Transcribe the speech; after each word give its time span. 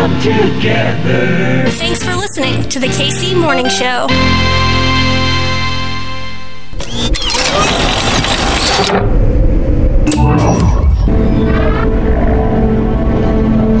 come 0.00 0.18
together. 0.22 1.68
Thanks 1.72 2.02
for 2.02 2.14
listening 2.16 2.66
to 2.70 2.78
the 2.78 2.86
KC 2.86 3.38
Morning 3.38 3.68
Show. 3.68 4.06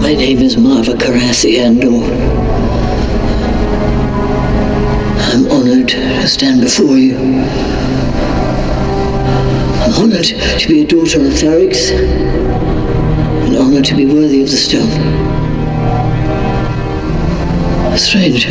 My 0.02 0.12
name 0.12 0.40
is 0.40 0.56
Maarva 0.56 0.94
Carassi 0.98 1.58
Andor. 1.58 2.04
Uh, 5.16 5.30
I'm 5.32 5.50
honored 5.50 5.88
to 5.88 6.28
stand 6.28 6.60
before 6.60 6.98
you. 6.98 7.16
I'm 9.82 9.94
honored 10.02 10.26
to 10.26 10.68
be 10.68 10.82
a 10.82 10.86
daughter 10.86 11.20
of 11.20 11.32
Ferrix, 11.32 11.90
and 13.46 13.56
honored 13.56 13.86
to 13.86 13.94
be 13.94 14.04
worthy 14.04 14.42
of 14.42 14.50
the 14.50 14.56
stone. 14.58 15.29
Stranger. 17.96 18.48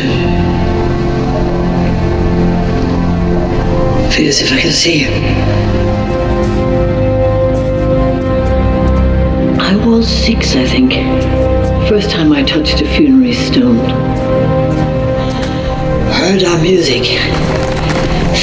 Feel 4.12 4.28
as 4.28 4.40
if 4.40 4.52
I 4.52 4.60
can 4.60 4.72
see 4.72 5.00
you. 5.00 5.10
I 9.60 9.74
was 9.84 10.08
six, 10.08 10.54
I 10.54 10.64
think. 10.66 10.92
First 11.88 12.10
time 12.10 12.32
I 12.32 12.42
touched 12.44 12.80
a 12.80 12.86
funerary 12.86 13.32
stone. 13.32 13.78
Heard 16.12 16.44
our 16.44 16.60
music. 16.62 17.04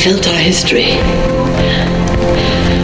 Felt 0.04 0.28
our 0.28 0.38
history. 0.38 0.92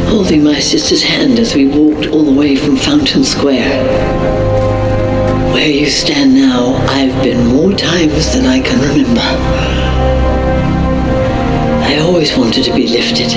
Holding 0.10 0.44
my 0.44 0.60
sister's 0.60 1.04
hand 1.04 1.40
as 1.40 1.56
we 1.56 1.68
walked 1.68 2.08
all 2.08 2.24
the 2.24 2.32
way 2.32 2.56
from 2.56 2.78
Fountain 2.78 3.24
Square. 3.26 4.63
Where 5.54 5.70
you 5.70 5.90
stand 5.90 6.34
now, 6.36 6.76
I've 6.90 7.24
been 7.24 7.48
more 7.48 7.74
times 7.74 8.34
than 8.34 8.46
I 8.46 8.60
can 8.60 8.80
remember. 8.82 9.22
I 11.86 12.00
always 12.00 12.36
wanted 12.38 12.64
to 12.66 12.74
be 12.74 12.88
lifted. 12.88 13.32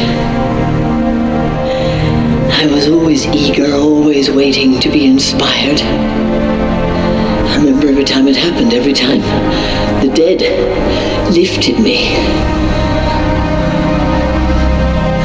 I 2.59 2.67
was 2.67 2.89
always 2.89 3.27
eager, 3.27 3.75
always 3.75 4.31
waiting 4.31 4.81
to 4.81 4.89
be 4.89 5.07
inspired. 5.07 5.81
I 5.81 7.57
remember 7.59 7.89
every 7.89 8.05
time 8.05 8.29
it 8.29 8.37
happened, 8.37 8.73
every 8.73 8.93
time 8.93 9.21
the 10.01 10.13
dead 10.15 10.41
lifted 11.33 11.79
me. 11.79 12.17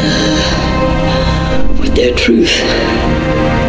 Uh, 0.03 1.77
with 1.79 1.95
their 1.95 2.13
truth. 2.15 3.60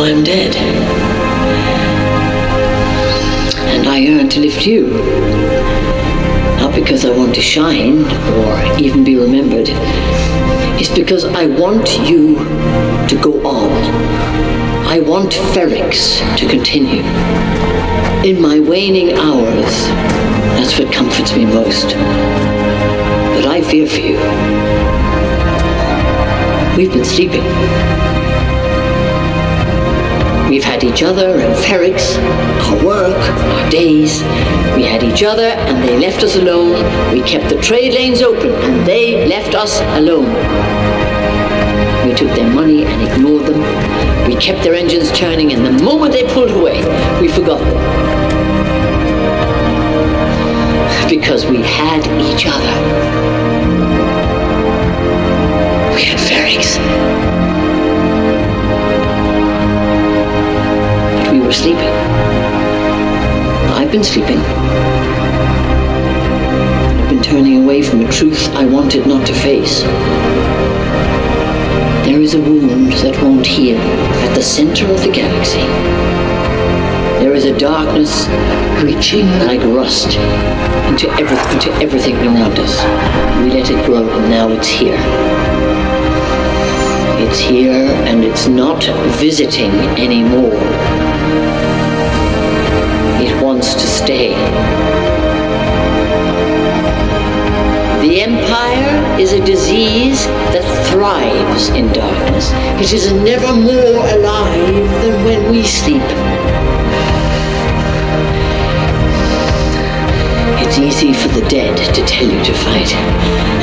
I'm 0.00 0.24
dead. 0.24 0.56
And 3.74 3.86
I 3.86 3.98
yearn 3.98 4.28
to 4.30 4.40
lift 4.40 4.66
you 4.66 5.40
not 6.70 6.74
because 6.74 7.04
I 7.04 7.16
want 7.16 7.34
to 7.34 7.40
shine 7.40 8.04
or 8.04 8.78
even 8.78 9.02
be 9.02 9.16
remembered. 9.16 9.68
It's 10.78 10.90
because 10.90 11.24
I 11.24 11.46
want 11.46 11.98
you 12.08 12.36
to 13.08 13.18
go 13.20 13.46
on. 13.46 13.72
I 14.86 15.00
want 15.00 15.32
Ferrix 15.32 16.20
to 16.36 16.48
continue. 16.48 17.02
In 18.22 18.40
my 18.40 18.60
waning 18.60 19.12
hours, 19.14 19.88
that's 20.56 20.78
what 20.78 20.92
comforts 20.92 21.34
me 21.34 21.44
most. 21.44 21.88
But 23.34 23.46
I 23.46 23.62
fear 23.62 23.86
for 23.86 24.00
you. 24.00 24.18
We've 26.76 26.92
been 26.92 27.04
sleeping. 27.04 28.09
We've 30.50 30.64
had 30.64 30.82
each 30.82 31.04
other 31.04 31.38
and 31.38 31.54
Ferrix, 31.54 32.18
our 32.66 32.84
work, 32.84 33.16
our 33.16 33.70
days. 33.70 34.20
We 34.74 34.82
had 34.82 35.04
each 35.04 35.22
other 35.22 35.44
and 35.44 35.80
they 35.88 35.96
left 35.96 36.24
us 36.24 36.34
alone. 36.34 36.72
We 37.12 37.22
kept 37.22 37.54
the 37.54 37.62
trade 37.62 37.94
lanes 37.94 38.20
open 38.20 38.50
and 38.50 38.84
they 38.84 39.28
left 39.28 39.54
us 39.54 39.80
alone. 39.96 40.26
We 42.04 42.16
took 42.16 42.34
their 42.34 42.52
money 42.52 42.82
and 42.84 43.00
ignored 43.00 43.46
them. 43.46 43.60
We 44.26 44.34
kept 44.34 44.64
their 44.64 44.74
engines 44.74 45.12
turning 45.12 45.52
and 45.52 45.64
the 45.64 45.84
moment 45.84 46.14
they 46.14 46.26
pulled 46.34 46.50
away, 46.50 46.82
we 47.20 47.28
forgot 47.28 47.60
them. 47.60 47.78
Because 51.08 51.46
we 51.46 51.62
had 51.62 52.00
each 52.20 52.46
other. 52.48 52.74
We 55.94 56.02
had 56.02 56.18
Ferrix. 56.18 57.49
Were 61.50 61.54
sleeping. 61.54 61.94
I've 63.74 63.90
been 63.90 64.04
sleeping. 64.04 64.38
I've 66.98 67.10
been 67.10 67.22
turning 67.22 67.64
away 67.64 67.82
from 67.82 68.04
a 68.06 68.12
truth 68.12 68.54
I 68.54 68.64
wanted 68.66 69.04
not 69.08 69.26
to 69.26 69.34
face. 69.34 69.82
There 72.06 72.20
is 72.20 72.34
a 72.34 72.40
wound 72.40 72.92
that 73.02 73.20
won't 73.20 73.44
heal 73.44 73.80
at 73.80 74.34
the 74.36 74.42
center 74.44 74.86
of 74.92 75.02
the 75.02 75.10
galaxy. 75.10 75.66
There 77.18 77.34
is 77.34 77.46
a 77.46 77.58
darkness 77.58 78.28
reaching 78.84 79.26
like 79.40 79.60
rust 79.74 80.18
into, 80.86 81.10
every, 81.18 81.36
into 81.52 81.72
everything 81.82 82.14
around 82.18 82.60
us. 82.60 82.76
We 83.42 83.50
let 83.50 83.68
it 83.68 83.84
grow, 83.86 84.08
and 84.08 84.30
now 84.30 84.50
it's 84.50 84.68
here. 84.68 85.00
It's 87.26 87.40
here, 87.40 87.90
and 88.06 88.22
it's 88.24 88.46
not 88.46 88.84
visiting 89.18 89.72
anymore 89.98 90.79
wants 93.50 93.74
to 93.74 93.84
stay. 93.84 94.28
The 98.00 98.20
empire 98.22 99.18
is 99.18 99.32
a 99.32 99.44
disease 99.44 100.24
that 100.54 100.62
thrives 100.88 101.68
in 101.70 101.92
darkness. 101.92 102.52
It 102.80 102.92
is 102.92 103.12
never 103.12 103.52
more 103.52 104.06
alive 104.14 104.86
than 105.02 105.24
when 105.24 105.50
we 105.50 105.64
sleep. 105.64 106.06
It's 110.62 110.78
easy 110.78 111.12
for 111.12 111.26
the 111.34 111.44
dead 111.48 111.76
to 111.96 112.06
tell 112.06 112.28
you 112.28 112.44
to 112.44 112.54
fight. 112.54 112.94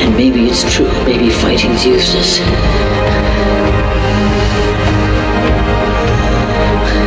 And 0.02 0.14
maybe 0.14 0.48
it's 0.50 0.70
true. 0.70 0.92
Maybe 1.06 1.30
fighting's 1.30 1.86
useless. 1.86 2.40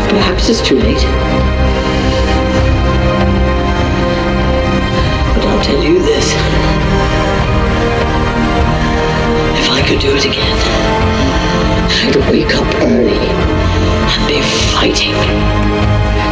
Perhaps 0.09 0.49
it's 0.49 0.63
too 0.67 0.79
late. 0.79 1.70
I 5.71 5.73
knew 5.79 5.99
this. 5.99 6.33
If 9.57 9.69
I 9.71 9.81
could 9.87 10.01
do 10.01 10.13
it 10.13 10.25
again, 10.25 10.57
I'd 12.03 12.17
wake 12.29 12.53
up 12.55 12.67
early 12.81 13.15
and 13.15 14.27
be 14.27 14.41
fighting 14.73 15.15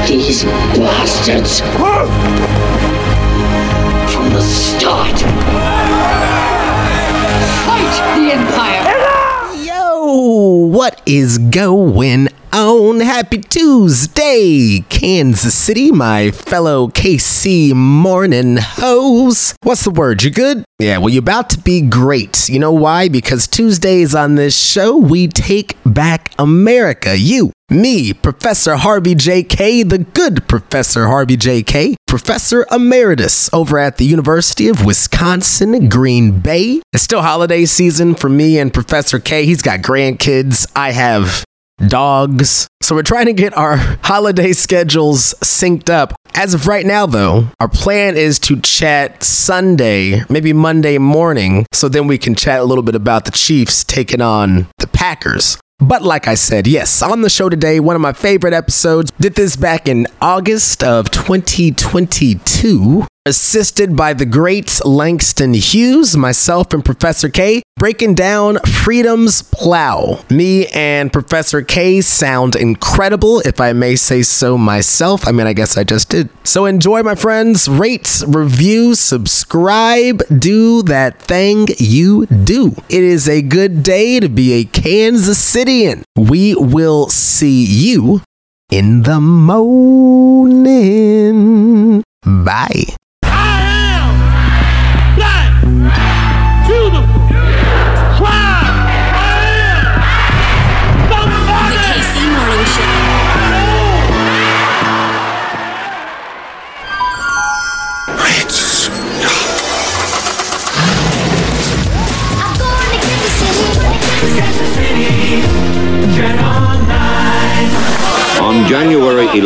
these 0.09 0.43
bastards 0.75 1.61
from 4.11 4.29
the 4.33 4.41
start. 4.41 5.17
Fight 7.63 7.95
the 8.17 8.33
Empire! 8.33 9.63
Yo, 9.63 10.67
what 10.67 11.01
is 11.05 11.37
going? 11.37 12.27
Happy 13.09 13.39
Tuesday, 13.39 14.85
Kansas 14.87 15.55
City, 15.55 15.91
my 15.91 16.29
fellow 16.29 16.89
KC 16.89 17.73
morning 17.73 18.57
hoes. 18.59 19.55
What's 19.63 19.83
the 19.83 19.89
word? 19.89 20.21
You 20.21 20.29
good? 20.29 20.63
Yeah, 20.77 20.99
well, 20.99 21.09
you're 21.09 21.21
about 21.21 21.49
to 21.49 21.59
be 21.59 21.81
great. 21.81 22.47
You 22.47 22.59
know 22.59 22.71
why? 22.71 23.09
Because 23.09 23.47
Tuesdays 23.47 24.13
on 24.13 24.35
this 24.35 24.55
show, 24.55 24.95
we 24.95 25.27
take 25.27 25.75
back 25.83 26.31
America. 26.37 27.17
You, 27.17 27.51
me, 27.71 28.13
Professor 28.13 28.75
Harvey 28.75 29.15
J. 29.15 29.41
Kaye, 29.41 29.81
the 29.81 29.97
good 29.97 30.47
Professor 30.47 31.07
Harvey 31.07 31.35
J. 31.35 31.63
Kaye, 31.63 31.95
Professor 32.05 32.67
Emeritus 32.71 33.51
over 33.51 33.79
at 33.79 33.97
the 33.97 34.05
University 34.05 34.67
of 34.67 34.85
Wisconsin, 34.85 35.89
Green 35.89 36.41
Bay. 36.41 36.79
It's 36.93 37.05
still 37.05 37.23
holiday 37.23 37.65
season 37.65 38.13
for 38.13 38.29
me 38.29 38.59
and 38.59 38.71
Professor 38.71 39.17
Kaye. 39.17 39.47
He's 39.47 39.63
got 39.63 39.79
grandkids. 39.79 40.71
I 40.75 40.91
have 40.91 41.43
dogs. 41.87 42.67
So 42.81 42.95
we're 42.95 43.03
trying 43.03 43.27
to 43.27 43.33
get 43.33 43.55
our 43.57 43.77
holiday 44.03 44.53
schedules 44.53 45.33
synced 45.41 45.89
up. 45.89 46.13
As 46.35 46.53
of 46.53 46.67
right 46.67 46.85
now, 46.85 47.05
though, 47.05 47.47
our 47.59 47.67
plan 47.67 48.15
is 48.15 48.39
to 48.39 48.59
chat 48.61 49.23
Sunday, 49.23 50.23
maybe 50.29 50.53
Monday 50.53 50.97
morning, 50.97 51.65
so 51.73 51.89
then 51.89 52.07
we 52.07 52.17
can 52.17 52.35
chat 52.35 52.61
a 52.61 52.63
little 52.63 52.83
bit 52.83 52.95
about 52.95 53.25
the 53.25 53.31
Chiefs 53.31 53.83
taking 53.83 54.21
on 54.21 54.67
the 54.77 54.87
Packers. 54.87 55.57
But 55.79 56.01
like 56.01 56.27
I 56.27 56.35
said, 56.35 56.67
yes, 56.67 57.01
on 57.01 57.21
the 57.21 57.29
show 57.29 57.47
today, 57.47 57.79
one 57.79 57.95
of 57.95 58.01
my 58.01 58.11
favorite 58.13 58.53
episodes. 58.53 59.11
Did 59.19 59.35
this 59.35 59.55
back 59.55 59.87
in 59.87 60.07
August 60.21 60.83
of 60.83 61.09
2022. 61.09 63.07
Assisted 63.29 63.95
by 63.95 64.13
the 64.13 64.25
great 64.25 64.81
Langston 64.83 65.53
Hughes, 65.53 66.17
myself, 66.17 66.73
and 66.73 66.83
Professor 66.83 67.29
Kaye, 67.29 67.61
breaking 67.77 68.15
down 68.15 68.57
Freedom's 68.61 69.43
Plow. 69.43 70.25
Me 70.31 70.65
and 70.73 71.13
Professor 71.13 71.61
Kaye 71.61 72.01
sound 72.01 72.55
incredible, 72.55 73.41
if 73.41 73.61
I 73.61 73.71
may 73.73 73.95
say 73.95 74.23
so 74.23 74.57
myself. 74.57 75.27
I 75.27 75.31
mean, 75.31 75.45
I 75.45 75.53
guess 75.53 75.77
I 75.77 75.83
just 75.83 76.09
did. 76.09 76.31
So 76.43 76.65
enjoy, 76.65 77.03
my 77.03 77.13
friends. 77.13 77.69
Rate, 77.69 78.23
review, 78.27 78.95
subscribe, 78.95 80.23
do 80.39 80.81
that 80.83 81.21
thing 81.21 81.67
you 81.77 82.25
do. 82.25 82.75
It 82.89 83.03
is 83.03 83.29
a 83.29 83.43
good 83.43 83.83
day 83.83 84.19
to 84.19 84.27
be 84.27 84.53
a 84.53 84.63
Kansas 84.63 85.37
Citian. 85.37 86.01
We 86.15 86.55
will 86.55 87.09
see 87.09 87.63
you 87.63 88.23
in 88.71 89.03
the 89.03 89.19
morning. 89.19 89.61
Bye. 92.25 92.95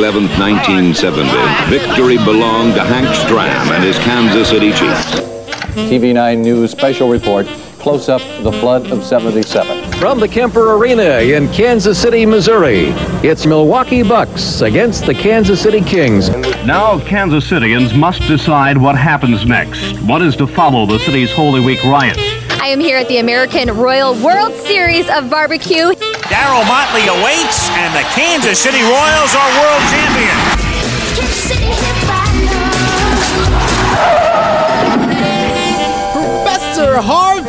11, 0.04 0.24
1970, 0.38 1.30
victory 1.70 2.18
belonged 2.26 2.74
to 2.74 2.84
Hank 2.84 3.08
Stram 3.08 3.74
and 3.74 3.82
his 3.82 3.98
Kansas 4.00 4.50
City 4.50 4.72
Chiefs. 4.72 5.22
TV9 5.90 6.40
News 6.40 6.72
special 6.72 7.10
report, 7.10 7.48
Close 7.80 8.10
Up 8.10 8.20
the 8.44 8.52
Flood 8.52 8.92
of 8.92 9.02
77. 9.06 9.94
From 9.94 10.20
the 10.20 10.28
Kemper 10.28 10.74
Arena 10.74 11.20
in 11.22 11.48
Kansas 11.54 11.98
City, 11.98 12.26
Missouri, 12.26 12.88
it's 13.24 13.46
Milwaukee 13.46 14.04
Bucks 14.04 14.60
against 14.60 15.06
the 15.06 15.14
Kansas 15.14 15.62
City 15.62 15.80
Kings. 15.80 16.30
Now, 16.66 17.00
Kansas 17.06 17.48
Citians 17.48 17.94
must 17.94 18.20
decide 18.24 18.78
what 18.78 18.98
happens 18.98 19.46
next. 19.46 20.02
What 20.02 20.22
is 20.22 20.36
to 20.36 20.48
follow 20.48 20.86
the 20.86 21.00
city's 21.00 21.32
Holy 21.32 21.64
Week 21.66 21.82
riots? 21.86 22.20
I 22.60 22.68
am 22.68 22.82
here 22.82 22.98
at 22.98 23.08
the 23.08 23.20
American 23.20 23.74
Royal 23.78 24.22
World 24.22 24.54
Series 24.56 25.10
of 25.10 25.30
Barbecue. 25.30 25.94
Darryl 26.32 26.66
Motley 26.68 27.08
awaits, 27.08 27.70
and 27.72 27.94
the 27.94 28.04
Kansas 28.16 28.60
City 28.60 28.82
Royals 28.82 29.36
are 29.36 29.50
world 29.60 29.84
champions. 29.92 30.64
Professor 36.14 37.02
Harvey 37.02 37.43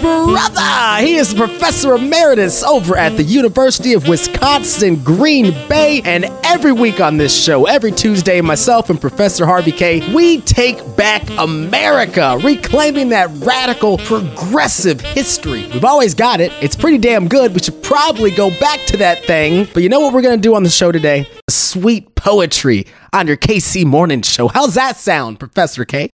brother. 0.00 1.04
He 1.04 1.16
is 1.16 1.34
Professor 1.34 1.94
Emeritus 1.94 2.62
over 2.62 2.96
at 2.96 3.16
the 3.16 3.22
University 3.22 3.92
of 3.92 4.08
Wisconsin 4.08 5.02
Green 5.02 5.52
Bay. 5.68 6.02
And 6.04 6.24
every 6.44 6.72
week 6.72 7.00
on 7.00 7.16
this 7.16 7.34
show, 7.36 7.66
every 7.66 7.92
Tuesday, 7.92 8.40
myself 8.40 8.90
and 8.90 9.00
Professor 9.00 9.46
Harvey 9.46 9.72
Kaye, 9.72 10.14
we 10.14 10.40
take 10.42 10.78
back 10.96 11.28
America, 11.38 12.38
reclaiming 12.42 13.10
that 13.10 13.30
radical, 13.44 13.98
progressive 13.98 15.00
history. 15.00 15.66
We've 15.72 15.84
always 15.84 16.14
got 16.14 16.40
it. 16.40 16.52
It's 16.60 16.76
pretty 16.76 16.98
damn 16.98 17.28
good. 17.28 17.54
We 17.54 17.60
should 17.60 17.82
probably 17.82 18.30
go 18.30 18.50
back 18.58 18.80
to 18.86 18.96
that 18.98 19.24
thing. 19.24 19.68
But 19.72 19.82
you 19.82 19.88
know 19.88 20.00
what 20.00 20.12
we're 20.12 20.22
going 20.22 20.38
to 20.38 20.42
do 20.42 20.54
on 20.54 20.62
the 20.62 20.70
show 20.70 20.92
today? 20.92 21.26
Sweet 21.48 22.14
poetry 22.14 22.86
on 23.12 23.26
your 23.26 23.36
KC 23.36 23.84
Morning 23.84 24.22
Show. 24.22 24.48
How's 24.48 24.74
that 24.74 24.96
sound, 24.96 25.38
Professor 25.38 25.84
Kaye? 25.84 26.10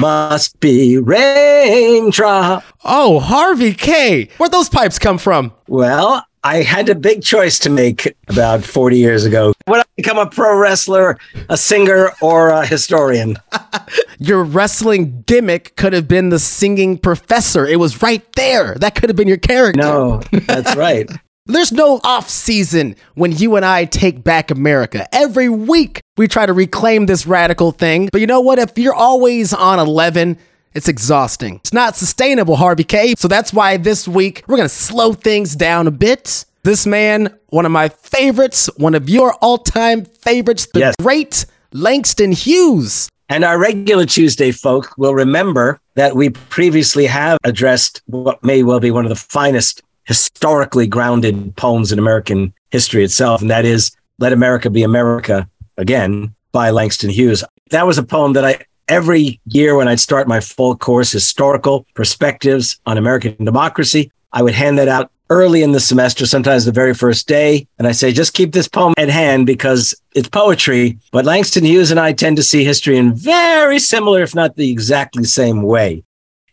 Must 0.00 0.58
be 0.60 0.98
raindrop. 0.98 2.62
Oh, 2.84 3.18
Harvey 3.20 3.74
Kaye. 3.74 4.28
Where'd 4.36 4.52
those 4.52 4.68
pipes 4.68 4.98
come 4.98 5.18
from? 5.18 5.52
Well, 5.66 6.24
I 6.44 6.62
had 6.62 6.88
a 6.88 6.94
big 6.94 7.22
choice 7.22 7.58
to 7.60 7.70
make 7.70 8.16
about 8.28 8.62
40 8.64 8.96
years 8.96 9.24
ago. 9.24 9.52
Would 9.66 9.80
I 9.80 9.84
become 9.96 10.18
a 10.18 10.26
pro 10.26 10.56
wrestler, 10.56 11.18
a 11.48 11.56
singer, 11.56 12.12
or 12.22 12.50
a 12.50 12.64
historian? 12.64 13.36
Your 14.18 14.44
wrestling 14.44 15.24
gimmick 15.26 15.74
could 15.76 15.92
have 15.92 16.06
been 16.06 16.28
the 16.28 16.38
singing 16.38 16.96
professor. 16.96 17.66
It 17.66 17.80
was 17.80 18.00
right 18.02 18.24
there. 18.34 18.74
That 18.76 18.94
could 18.94 19.10
have 19.10 19.16
been 19.16 19.28
your 19.28 19.36
character. 19.36 19.80
No, 19.80 20.22
that's 20.46 20.74
right. 20.76 21.08
There's 21.50 21.72
no 21.72 21.98
off 22.04 22.28
season 22.28 22.94
when 23.14 23.32
you 23.32 23.56
and 23.56 23.64
I 23.64 23.86
take 23.86 24.22
back 24.22 24.50
America. 24.50 25.08
Every 25.14 25.48
week 25.48 26.00
we 26.18 26.28
try 26.28 26.44
to 26.44 26.52
reclaim 26.52 27.06
this 27.06 27.26
radical 27.26 27.72
thing. 27.72 28.10
But 28.12 28.20
you 28.20 28.26
know 28.26 28.40
what? 28.42 28.58
If 28.58 28.76
you're 28.76 28.92
always 28.94 29.54
on 29.54 29.78
11, 29.78 30.36
it's 30.74 30.88
exhausting. 30.88 31.56
It's 31.56 31.72
not 31.72 31.96
sustainable, 31.96 32.56
Harvey 32.56 32.84
Kaye. 32.84 33.14
So 33.16 33.28
that's 33.28 33.50
why 33.52 33.78
this 33.78 34.06
week 34.06 34.44
we're 34.46 34.58
going 34.58 34.68
to 34.68 34.74
slow 34.74 35.14
things 35.14 35.56
down 35.56 35.86
a 35.86 35.90
bit. 35.90 36.44
This 36.64 36.86
man, 36.86 37.34
one 37.48 37.64
of 37.64 37.72
my 37.72 37.88
favorites, 37.88 38.68
one 38.76 38.94
of 38.94 39.08
your 39.08 39.32
all 39.40 39.56
time 39.56 40.04
favorites, 40.04 40.68
the 40.74 40.80
Yes. 40.80 40.94
great 41.00 41.46
Langston 41.72 42.32
Hughes. 42.32 43.08
And 43.30 43.42
our 43.44 43.58
regular 43.58 44.04
Tuesday 44.06 44.52
folk 44.52 44.92
will 44.98 45.14
remember 45.14 45.80
that 45.94 46.14
we 46.14 46.30
previously 46.30 47.06
have 47.06 47.38
addressed 47.44 48.02
what 48.06 48.42
may 48.44 48.62
well 48.62 48.80
be 48.80 48.90
one 48.90 49.04
of 49.04 49.10
the 49.10 49.16
finest 49.16 49.82
historically 50.08 50.86
grounded 50.86 51.54
poems 51.56 51.92
in 51.92 51.98
American 51.98 52.52
history 52.70 53.04
itself, 53.04 53.42
and 53.42 53.50
that 53.50 53.66
is 53.66 53.92
Let 54.18 54.32
America 54.32 54.70
Be 54.70 54.82
America 54.82 55.48
Again 55.76 56.34
by 56.50 56.70
Langston 56.70 57.10
Hughes. 57.10 57.44
That 57.70 57.86
was 57.86 57.98
a 57.98 58.02
poem 58.02 58.32
that 58.32 58.44
I 58.44 58.64
every 58.88 59.38
year 59.44 59.76
when 59.76 59.86
I'd 59.86 60.00
start 60.00 60.26
my 60.26 60.40
full 60.40 60.74
course, 60.74 61.12
Historical 61.12 61.86
Perspectives 61.94 62.80
on 62.86 62.96
American 62.96 63.44
Democracy, 63.44 64.10
I 64.32 64.42
would 64.42 64.54
hand 64.54 64.78
that 64.78 64.88
out 64.88 65.10
early 65.30 65.62
in 65.62 65.72
the 65.72 65.80
semester, 65.80 66.24
sometimes 66.24 66.64
the 66.64 66.72
very 66.72 66.94
first 66.94 67.28
day. 67.28 67.66
And 67.78 67.86
I 67.86 67.92
say, 67.92 68.10
just 68.10 68.32
keep 68.32 68.52
this 68.52 68.66
poem 68.66 68.94
at 68.96 69.10
hand 69.10 69.44
because 69.44 69.94
it's 70.14 70.28
poetry. 70.28 70.98
But 71.12 71.26
Langston 71.26 71.64
Hughes 71.64 71.90
and 71.90 72.00
I 72.00 72.14
tend 72.14 72.38
to 72.38 72.42
see 72.42 72.64
history 72.64 72.96
in 72.96 73.14
very 73.14 73.78
similar, 73.78 74.22
if 74.22 74.34
not 74.34 74.56
the 74.56 74.70
exactly 74.70 75.24
same 75.24 75.62
way. 75.62 76.02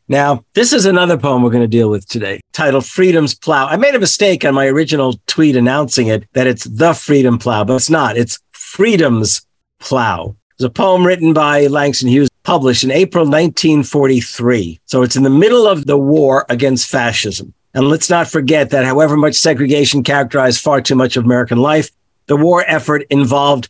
Now, 0.07 0.45
this 0.53 0.71
is 0.71 0.85
another 0.85 1.17
poem 1.17 1.41
we're 1.41 1.49
going 1.49 1.63
to 1.63 1.67
deal 1.67 1.89
with 1.89 2.07
today, 2.07 2.39
titled 2.53 2.85
Freedom's 2.85 3.33
Plow. 3.33 3.65
I 3.67 3.75
made 3.75 3.95
a 3.95 3.99
mistake 3.99 4.45
on 4.45 4.53
my 4.53 4.67
original 4.67 5.19
tweet 5.25 5.55
announcing 5.55 6.07
it 6.07 6.27
that 6.33 6.45
it's 6.45 6.65
the 6.65 6.93
Freedom 6.93 7.39
Plow, 7.39 7.63
but 7.63 7.75
it's 7.75 7.89
not. 7.89 8.15
It's 8.15 8.39
Freedom's 8.51 9.41
Plow. 9.79 10.35
It's 10.53 10.63
a 10.63 10.69
poem 10.69 11.05
written 11.05 11.33
by 11.33 11.65
Langston 11.67 12.07
Hughes, 12.07 12.29
published 12.43 12.83
in 12.83 12.91
April 12.91 13.25
1943. 13.25 14.79
So 14.85 15.01
it's 15.01 15.15
in 15.15 15.23
the 15.23 15.29
middle 15.31 15.65
of 15.65 15.87
the 15.87 15.97
war 15.97 16.45
against 16.49 16.87
fascism. 16.87 17.53
And 17.73 17.89
let's 17.89 18.09
not 18.09 18.27
forget 18.27 18.69
that 18.69 18.85
however 18.85 19.17
much 19.17 19.33
segregation 19.33 20.03
characterized 20.03 20.61
far 20.61 20.81
too 20.81 20.95
much 20.95 21.17
of 21.17 21.25
American 21.25 21.57
life, 21.57 21.89
the 22.27 22.37
war 22.37 22.63
effort 22.67 23.05
involved 23.09 23.69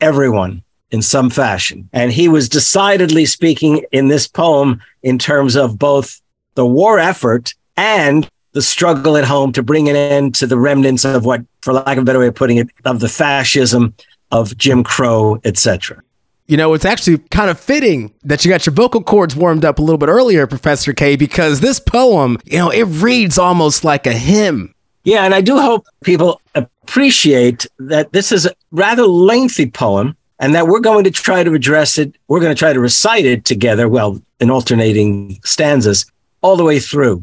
everyone 0.00 0.64
in 0.90 1.02
some 1.02 1.30
fashion. 1.30 1.88
And 1.92 2.12
he 2.12 2.28
was 2.28 2.48
decidedly 2.48 3.26
speaking 3.26 3.84
in 3.92 4.08
this 4.08 4.26
poem 4.26 4.80
in 5.02 5.18
terms 5.18 5.56
of 5.56 5.78
both 5.78 6.20
the 6.54 6.66
war 6.66 6.98
effort 6.98 7.54
and 7.76 8.28
the 8.52 8.62
struggle 8.62 9.16
at 9.16 9.24
home 9.24 9.52
to 9.52 9.62
bring 9.62 9.88
an 9.88 9.96
end 9.96 10.34
to 10.36 10.46
the 10.46 10.58
remnants 10.58 11.04
of 11.04 11.24
what, 11.24 11.42
for 11.62 11.72
lack 11.72 11.96
of 11.96 12.02
a 12.02 12.04
better 12.04 12.18
way 12.18 12.26
of 12.26 12.34
putting 12.34 12.56
it, 12.56 12.68
of 12.84 13.00
the 13.00 13.08
fascism 13.08 13.94
of 14.30 14.56
Jim 14.56 14.82
Crow, 14.82 15.40
etc. 15.44 16.02
You 16.46 16.56
know, 16.56 16.72
it's 16.72 16.86
actually 16.86 17.18
kind 17.30 17.50
of 17.50 17.60
fitting 17.60 18.14
that 18.24 18.44
you 18.44 18.50
got 18.50 18.64
your 18.64 18.72
vocal 18.72 19.02
cords 19.02 19.36
warmed 19.36 19.64
up 19.64 19.78
a 19.78 19.82
little 19.82 19.98
bit 19.98 20.08
earlier, 20.08 20.46
Professor 20.46 20.94
Kaye, 20.94 21.16
because 21.16 21.60
this 21.60 21.78
poem, 21.78 22.38
you 22.46 22.56
know, 22.56 22.70
it 22.70 22.84
reads 22.84 23.38
almost 23.38 23.84
like 23.84 24.06
a 24.06 24.12
hymn. 24.12 24.74
Yeah, 25.04 25.24
and 25.24 25.34
I 25.34 25.40
do 25.40 25.58
hope 25.60 25.86
people 26.02 26.40
appreciate 26.54 27.66
that 27.78 28.12
this 28.12 28.32
is 28.32 28.46
a 28.46 28.54
rather 28.70 29.04
lengthy 29.04 29.70
poem 29.70 30.16
and 30.38 30.54
that 30.54 30.68
we're 30.68 30.80
going 30.80 31.04
to 31.04 31.10
try 31.10 31.42
to 31.42 31.54
address 31.54 31.98
it. 31.98 32.14
We're 32.28 32.40
going 32.40 32.54
to 32.54 32.58
try 32.58 32.72
to 32.72 32.80
recite 32.80 33.26
it 33.26 33.44
together, 33.44 33.88
well, 33.88 34.20
in 34.40 34.50
alternating 34.50 35.40
stanzas 35.44 36.10
all 36.42 36.56
the 36.56 36.64
way 36.64 36.78
through. 36.78 37.22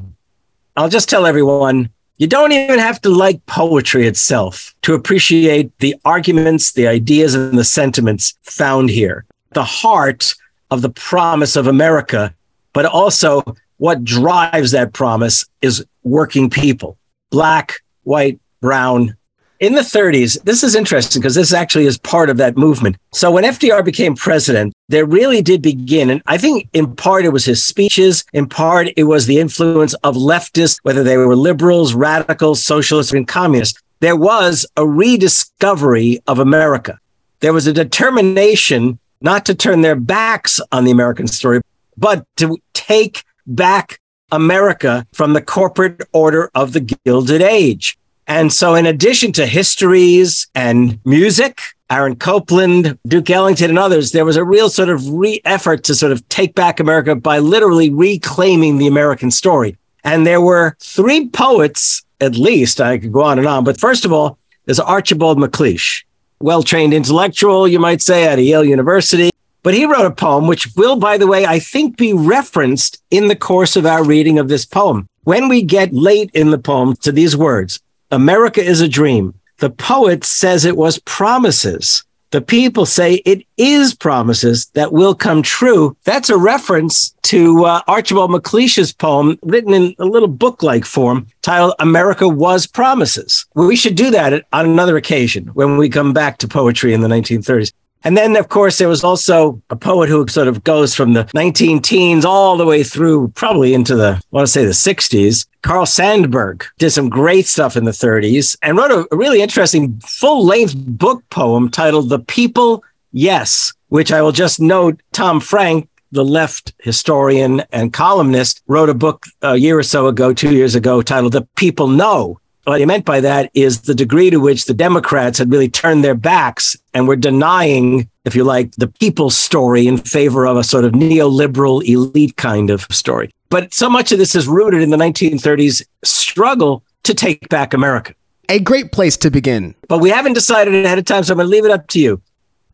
I'll 0.76 0.90
just 0.90 1.10
tell 1.10 1.26
everyone 1.26 1.90
you 2.18 2.28
don't 2.28 2.52
even 2.52 2.80
have 2.80 3.02
to 3.02 3.10
like 3.10 3.46
poetry 3.46 4.08
itself 4.08 4.74
to 4.84 4.94
appreciate 4.94 5.78
the 5.80 5.96
arguments, 6.06 6.72
the 6.72 6.88
ideas, 6.88 7.36
and 7.36 7.58
the 7.58 7.64
sentiments 7.64 8.38
found 8.44 8.90
here. 8.90 9.26
The 9.52 9.64
heart 9.64 10.34
of 10.72 10.82
the 10.82 10.90
promise 10.90 11.56
of 11.56 11.68
America, 11.68 12.34
but 12.74 12.86
also 12.86 13.44
what 13.78 14.04
drives 14.04 14.72
that 14.72 14.94
promise 14.94 15.46
is 15.62 15.86
working 16.04 16.50
people 16.50 16.98
black, 17.32 17.74
white, 18.04 18.40
brown. 18.62 19.18
In 19.66 19.74
the 19.74 19.82
30s, 19.82 20.40
this 20.44 20.62
is 20.62 20.76
interesting 20.76 21.20
because 21.20 21.34
this 21.34 21.52
actually 21.52 21.88
is 21.88 21.98
part 21.98 22.30
of 22.30 22.38
that 22.38 22.56
movement. 22.56 22.98
So 23.14 23.32
when 23.32 23.44
FDR 23.44 23.84
became 23.84 24.14
president, 24.14 24.76
there 24.90 25.08
really 25.08 25.42
did 25.42 25.64
begin, 25.64 26.12
and 26.12 26.22
I 26.28 26.38
think 26.38 26.70
in 26.74 26.96
part 26.96 27.26
it 27.26 27.30
was 27.30 27.46
his 27.46 27.66
speeches, 27.66 28.24
in 28.32 28.48
part 28.48 28.90
it 28.96 29.06
was 29.06 29.26
the 29.26 29.40
influence 29.40 29.96
of 30.04 30.14
leftists, 30.14 30.78
whether 30.84 31.02
they 31.02 31.18
were 31.18 31.36
liberals, 31.36 31.96
radicals, 31.96 32.64
socialists, 32.64 33.12
and 33.12 33.28
communists. 33.28 33.82
There 34.02 34.16
was 34.16 34.68
a 34.78 34.88
rediscovery 34.88 36.20
of 36.28 36.38
America. 36.38 37.00
There 37.40 37.52
was 37.52 37.66
a 37.66 37.74
determination 37.74 39.00
not 39.22 39.48
to 39.48 39.56
turn 39.56 39.82
their 39.82 39.96
backs 39.96 40.62
on 40.72 40.86
the 40.86 40.92
American 40.92 41.26
story, 41.26 41.62
but 41.98 42.24
to 42.36 42.60
take 42.76 43.24
back 43.48 44.00
America 44.32 45.08
from 45.12 45.34
the 45.34 45.42
corporate 45.42 46.04
order 46.14 46.52
of 46.54 46.74
the 46.74 46.82
Gilded 46.82 47.42
Age. 47.42 47.98
And 48.28 48.52
so, 48.52 48.74
in 48.74 48.86
addition 48.86 49.32
to 49.34 49.46
histories 49.46 50.48
and 50.56 51.00
music, 51.06 51.62
Aaron 51.92 52.16
Copland, 52.16 52.98
Duke 53.08 53.30
Ellington, 53.30 53.70
and 53.70 53.78
others, 53.78 54.12
there 54.12 54.26
was 54.26 54.36
a 54.36 54.44
real 54.44 54.70
sort 54.70 54.90
of 54.90 55.08
re 55.10 55.40
effort 55.46 55.84
to 55.84 55.96
sort 55.96 56.12
of 56.12 56.28
take 56.30 56.56
back 56.56 56.80
America 56.80 57.16
by 57.16 57.38
literally 57.38 57.92
reclaiming 57.92 58.78
the 58.78 58.88
American 58.88 59.30
story. 59.30 59.78
And 60.04 60.26
there 60.26 60.42
were 60.42 60.76
three 60.80 61.30
poets, 61.30 62.04
at 62.22 62.36
least, 62.36 62.82
I 62.82 62.98
could 62.98 63.12
go 63.12 63.24
on 63.24 63.38
and 63.38 63.48
on. 63.48 63.64
But 63.64 63.80
first 63.80 64.06
of 64.06 64.12
all, 64.12 64.40
there's 64.66 64.80
Archibald 64.80 65.38
MacLeish, 65.38 66.04
well 66.40 66.64
trained 66.64 66.94
intellectual, 66.94 67.68
you 67.68 67.80
might 67.80 68.02
say, 68.02 68.26
at 68.26 68.40
Yale 68.40 68.66
University. 68.66 69.30
But 69.62 69.74
he 69.74 69.86
wrote 69.86 70.06
a 70.06 70.12
poem, 70.12 70.48
which 70.48 70.76
will, 70.76 70.96
by 70.96 71.18
the 71.18 71.28
way, 71.28 71.46
I 71.46 71.60
think 71.60 71.98
be 71.98 72.14
referenced 72.14 73.02
in 73.10 73.28
the 73.28 73.36
course 73.36 73.76
of 73.76 73.86
our 73.86 74.04
reading 74.04 74.38
of 74.40 74.48
this 74.48 74.66
poem. 74.66 75.08
When 75.24 75.50
we 75.50 75.64
get 75.64 75.92
late 75.92 76.30
in 76.36 76.52
the 76.52 76.60
poem 76.60 76.96
to 76.98 77.12
these 77.12 77.36
words, 77.36 77.80
America 78.16 78.64
is 78.64 78.80
a 78.80 78.88
dream. 78.88 79.34
The 79.58 79.70
poet 79.70 80.24
says 80.24 80.64
it 80.64 80.78
was 80.78 81.00
promises. 81.00 82.02
The 82.32 82.40
people 82.42 82.86
say 82.86 83.16
it 83.26 83.46
is 83.58 83.94
promises 83.94 84.68
that 84.68 84.94
will 84.94 85.14
come 85.14 85.42
true. 85.42 85.98
That's 86.06 86.30
a 86.30 86.38
reference 86.38 87.14
to 87.24 87.66
uh, 87.66 87.82
Archibald 87.88 88.32
MacLeish's 88.32 88.94
poem 88.94 89.38
written 89.44 89.74
in 89.74 89.96
a 90.00 90.06
little 90.06 90.30
book 90.30 90.64
like 90.64 90.86
form 90.86 91.28
titled 91.42 91.74
America 91.80 92.28
Was 92.28 92.66
Promises. 92.66 93.46
We 93.54 93.76
should 93.76 93.96
do 93.96 94.10
that 94.12 94.46
on 94.54 94.66
another 94.66 94.96
occasion 94.96 95.48
when 95.48 95.76
we 95.76 95.90
come 95.90 96.14
back 96.14 96.38
to 96.38 96.48
poetry 96.48 96.94
in 96.94 97.02
the 97.02 97.10
1930s. 97.10 97.74
And 98.06 98.16
then, 98.16 98.36
of 98.36 98.50
course, 98.50 98.78
there 98.78 98.88
was 98.88 99.04
also 99.04 99.60
a 99.72 99.76
poet 99.76 100.10
who 100.10 100.28
sort 100.28 100.48
of 100.48 100.64
goes 100.64 100.94
from 100.94 101.14
the 101.14 101.28
19 101.34 101.82
teens 101.82 102.24
all 102.24 102.56
the 102.56 102.66
way 102.66 102.84
through 102.84 103.30
probably 103.30 103.74
into 103.74 103.96
the, 103.96 104.22
I 104.22 104.22
want 104.30 104.46
to 104.46 104.52
say 104.52 104.64
the 104.64 104.72
60s. 104.72 105.48
Carl 105.64 105.88
Sandburg 105.88 106.64
did 106.78 106.92
some 106.92 107.10
great 107.10 107.48
stuff 107.48 107.76
in 107.76 107.86
the 107.86 107.92
30s 107.92 108.56
and 108.62 108.78
wrote 108.78 108.92
a, 108.92 109.08
a 109.12 109.18
really 109.18 109.42
interesting 109.42 110.00
full 110.02 110.46
length 110.46 110.76
book 110.76 111.28
poem 111.32 111.68
titled 111.68 112.10
The 112.10 112.20
People 112.20 112.84
Yes, 113.12 113.74
which 113.90 114.12
I 114.12 114.22
will 114.22 114.32
just 114.32 114.60
note 114.60 115.02
Tom 115.12 115.40
Frank 115.40 115.90
the 116.12 116.24
left 116.24 116.74
historian 116.80 117.64
and 117.72 117.92
columnist, 117.92 118.62
wrote 118.68 118.90
a 118.90 118.94
book 118.94 119.26
a 119.42 119.56
year 119.58 119.80
or 119.80 119.84
so 119.84 120.08
ago, 120.08 120.32
two 120.32 120.54
years 120.54 120.76
ago, 120.76 121.02
titled 121.02 121.34
The 121.34 121.48
People 121.56 121.88
Know, 121.88 122.40
what 122.66 122.80
he 122.80 122.86
meant 122.86 123.06
by 123.06 123.20
that 123.22 123.52
is 123.54 123.82
the 123.82 123.94
degree 123.94 124.32
to 124.32 124.40
which 124.40 124.66
the 124.66 124.74
Democrats 124.74 125.38
had 125.38 125.52
really 125.52 125.70
turned 125.70 126.04
their 126.04 126.16
backs 126.16 126.76
and 126.96 127.08
we're 127.08 127.18
denying, 127.18 128.10
if 128.24 128.36
you 128.36 128.44
like, 128.44 128.72
the 128.78 128.88
people's 128.88 129.38
story 129.38 129.86
in 129.86 129.98
favor 129.98 130.48
of 130.48 130.58
a 130.58 130.64
sort 130.64 130.86
of 130.86 130.94
neoliberal 130.94 131.84
elite 131.88 132.38
kind 132.38 132.70
of 132.70 132.84
story. 132.84 133.30
But 133.50 133.74
so 133.74 133.90
much 133.90 134.12
of 134.12 134.18
this 134.18 134.34
is 134.34 134.48
rooted 134.48 134.82
in 134.82 134.90
the 134.90 134.98
1930s 134.98 135.86
struggle 136.04 136.84
to 137.04 137.14
take 137.14 137.48
back 137.50 137.74
America. 137.74 138.16
A 138.50 138.60
great 138.60 138.92
place 138.92 139.18
to 139.18 139.30
begin. 139.30 139.76
But 139.90 140.00
we 140.00 140.10
haven't 140.10 140.34
decided 140.34 140.86
ahead 140.86 140.98
of 140.98 141.06
time, 141.06 141.24
so 141.24 141.34
I'm 141.34 141.38
going 141.38 141.48
to 141.48 141.52
leave 141.52 141.66
it 141.66 141.72
up 141.72 141.88
to 141.88 142.00
you. 142.00 142.22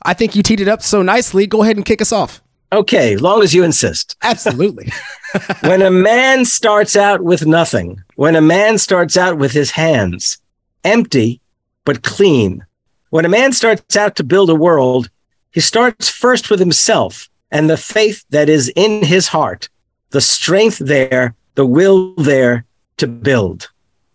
I 0.03 0.13
think 0.13 0.35
you 0.35 0.43
teed 0.43 0.59
it 0.59 0.67
up 0.67 0.81
so 0.81 1.01
nicely. 1.01 1.47
Go 1.47 1.63
ahead 1.63 1.75
and 1.75 1.85
kick 1.85 2.01
us 2.01 2.11
off. 2.11 2.41
Okay, 2.71 3.17
long 3.17 3.41
as 3.41 3.53
you 3.53 3.63
insist. 3.63 4.15
Absolutely. 4.21 4.91
when 5.61 5.81
a 5.81 5.91
man 5.91 6.45
starts 6.45 6.95
out 6.95 7.21
with 7.23 7.45
nothing, 7.45 8.01
when 8.15 8.35
a 8.35 8.41
man 8.41 8.77
starts 8.77 9.17
out 9.17 9.37
with 9.37 9.51
his 9.51 9.71
hands 9.71 10.37
empty 10.83 11.41
but 11.85 12.03
clean, 12.03 12.65
when 13.11 13.23
a 13.23 13.29
man 13.29 13.53
starts 13.53 13.95
out 13.95 14.15
to 14.15 14.23
build 14.23 14.49
a 14.49 14.55
world, 14.55 15.09
he 15.51 15.59
starts 15.59 16.09
first 16.09 16.49
with 16.49 16.59
himself 16.59 17.29
and 17.51 17.69
the 17.69 17.77
faith 17.77 18.25
that 18.31 18.49
is 18.49 18.73
in 18.75 19.03
his 19.03 19.27
heart, 19.27 19.69
the 20.09 20.21
strength 20.21 20.79
there, 20.79 21.35
the 21.55 21.65
will 21.65 22.15
there 22.15 22.65
to 22.97 23.07
build. 23.07 23.69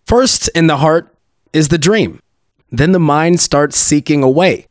First 0.05 0.49
in 0.49 0.67
the 0.67 0.79
heart 0.79 1.15
is 1.53 1.69
the 1.69 1.79
dream. 1.79 2.21
Then 2.71 2.93
the 2.93 2.99
mind 2.99 3.41
starts 3.41 3.79
seeking 3.79 4.23
a 4.23 4.31
way. 4.31 4.67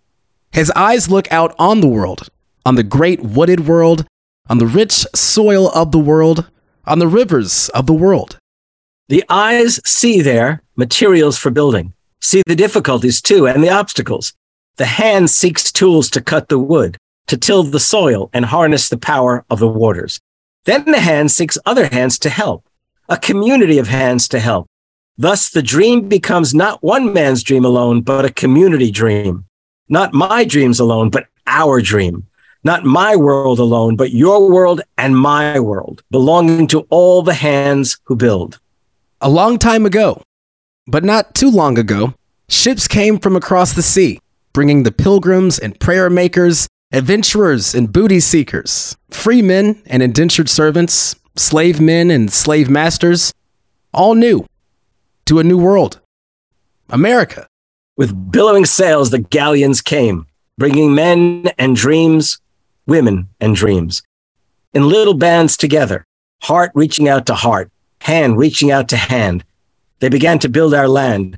His 0.51 0.71
eyes 0.75 1.09
look 1.09 1.31
out 1.31 1.55
on 1.57 1.81
the 1.81 1.87
world 1.87 2.29
on 2.65 2.75
the 2.75 2.83
great 2.83 3.21
wooded 3.21 3.67
world, 3.67 4.05
on 4.49 4.57
the 4.57 4.65
rich 4.65 5.05
soil 5.13 5.69
of 5.69 5.91
the 5.91 5.99
world, 5.99 6.49
on 6.85 6.99
the 6.99 7.07
rivers 7.07 7.69
of 7.69 7.85
the 7.85 7.93
world. 7.93 8.39
The 9.07 9.23
eyes 9.29 9.79
see 9.85 10.21
there 10.21 10.63
materials 10.75 11.37
for 11.37 11.51
building, 11.51 11.93
see 12.25 12.41
the 12.45 12.55
difficulties 12.55 13.21
too 13.21 13.47
and 13.47 13.63
the 13.63 13.69
obstacles. 13.69 14.33
The 14.77 14.85
hand 14.85 15.29
seeks 15.29 15.71
tools 15.71 16.09
to 16.11 16.21
cut 16.21 16.49
the 16.49 16.59
wood, 16.59 16.97
to 17.27 17.37
till 17.37 17.63
the 17.63 17.79
soil 17.79 18.29
and 18.33 18.45
harness 18.45 18.89
the 18.89 18.97
power 18.97 19.45
of 19.49 19.59
the 19.59 19.67
waters. 19.67 20.19
Then 20.65 20.85
the 20.85 20.99
hand 20.99 21.31
seeks 21.31 21.57
other 21.65 21.87
hands 21.87 22.19
to 22.19 22.29
help, 22.29 22.67
a 23.07 23.17
community 23.17 23.77
of 23.77 23.87
hands 23.87 24.27
to 24.29 24.39
help. 24.39 24.67
Thus 25.17 25.49
the 25.49 25.63
dream 25.63 26.09
becomes 26.09 26.53
not 26.53 26.83
one 26.83 27.13
man's 27.13 27.43
dream 27.43 27.63
alone, 27.63 28.01
but 28.01 28.25
a 28.25 28.33
community 28.33 28.91
dream. 28.91 29.45
Not 29.87 30.13
my 30.13 30.43
dreams 30.43 30.79
alone, 30.79 31.09
but 31.09 31.27
our 31.47 31.79
dream 31.81 32.27
not 32.65 32.83
my 32.83 33.15
world 33.15 33.59
alone, 33.59 33.95
but 33.95 34.11
your 34.11 34.49
world 34.49 34.81
and 34.97 35.15
my 35.15 35.59
world, 35.59 36.01
belonging 36.09 36.65
to 36.65 36.79
all 36.89 37.21
the 37.21 37.35
hands 37.35 37.99
who 38.05 38.15
build. 38.15 38.59
A 39.21 39.29
long 39.29 39.59
time 39.59 39.85
ago, 39.85 40.23
but 40.87 41.03
not 41.03 41.33
too 41.35 41.49
long 41.49 41.77
ago, 41.77 42.13
ships 42.49 42.87
came 42.87 43.19
from 43.19 43.35
across 43.35 43.73
the 43.73 43.81
sea, 43.81 44.19
bringing 44.53 44.83
the 44.83 44.91
pilgrims 44.91 45.59
and 45.59 45.79
prayer 45.79 46.09
makers, 46.09 46.67
adventurers 46.91 47.75
and 47.75 47.91
booty 47.91 48.19
seekers, 48.19 48.95
free 49.09 49.41
men 49.41 49.81
and 49.85 50.01
indentured 50.01 50.49
servants, 50.49 51.15
slave 51.35 51.81
men 51.81 52.11
and 52.11 52.31
slave 52.31 52.69
masters, 52.69 53.33
all 53.93 54.15
new 54.15 54.45
to 55.25 55.39
a 55.39 55.43
new 55.43 55.57
world. 55.57 55.99
America. 56.89 57.47
With 57.97 58.31
billowing 58.31 58.65
sails, 58.65 59.09
the 59.09 59.19
galleons 59.19 59.81
came, 59.81 60.27
bringing 60.57 60.93
men 60.93 61.49
and 61.57 61.75
dreams 61.75 62.39
women, 62.85 63.29
and 63.39 63.55
dreams. 63.55 64.03
In 64.73 64.87
little 64.87 65.13
bands 65.13 65.57
together, 65.57 66.05
heart 66.41 66.71
reaching 66.75 67.07
out 67.07 67.25
to 67.27 67.35
heart, 67.35 67.71
hand 68.01 68.37
reaching 68.37 68.71
out 68.71 68.89
to 68.89 68.97
hand, 68.97 69.43
they 69.99 70.09
began 70.09 70.39
to 70.39 70.49
build 70.49 70.73
our 70.73 70.87
land. 70.87 71.37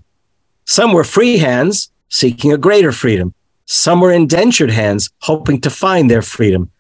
Some 0.66 0.94
were 0.94 1.04
free 1.04 1.38
hands, 1.38 1.92
seeking 2.10 2.52
a 2.52 2.58
greater 2.58 2.92
freedom. 2.92 3.34
Some 3.66 4.02
were 4.02 4.12
indentured 4.12 4.72
hands, 4.72 5.10
hoping 5.22 5.62
to 5.62 5.70
find 5.70 6.10
their 6.10 6.22
freedom. 6.22 6.72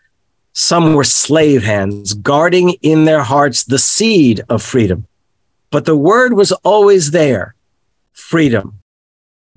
Some 0.53 0.93
were 0.93 1.03
slave 1.03 1.63
hands, 1.63 2.13
guarding 2.13 2.71
in 2.81 3.05
their 3.05 3.23
hearts 3.23 3.63
the 3.63 3.77
seed 3.79 4.41
of 4.49 4.63
freedom. 4.63 5.05
But 5.69 5.85
the 5.85 5.97
word 5.97 6.33
was 6.33 6.51
always 6.63 7.11
there 7.11 7.55
freedom. 8.11 8.79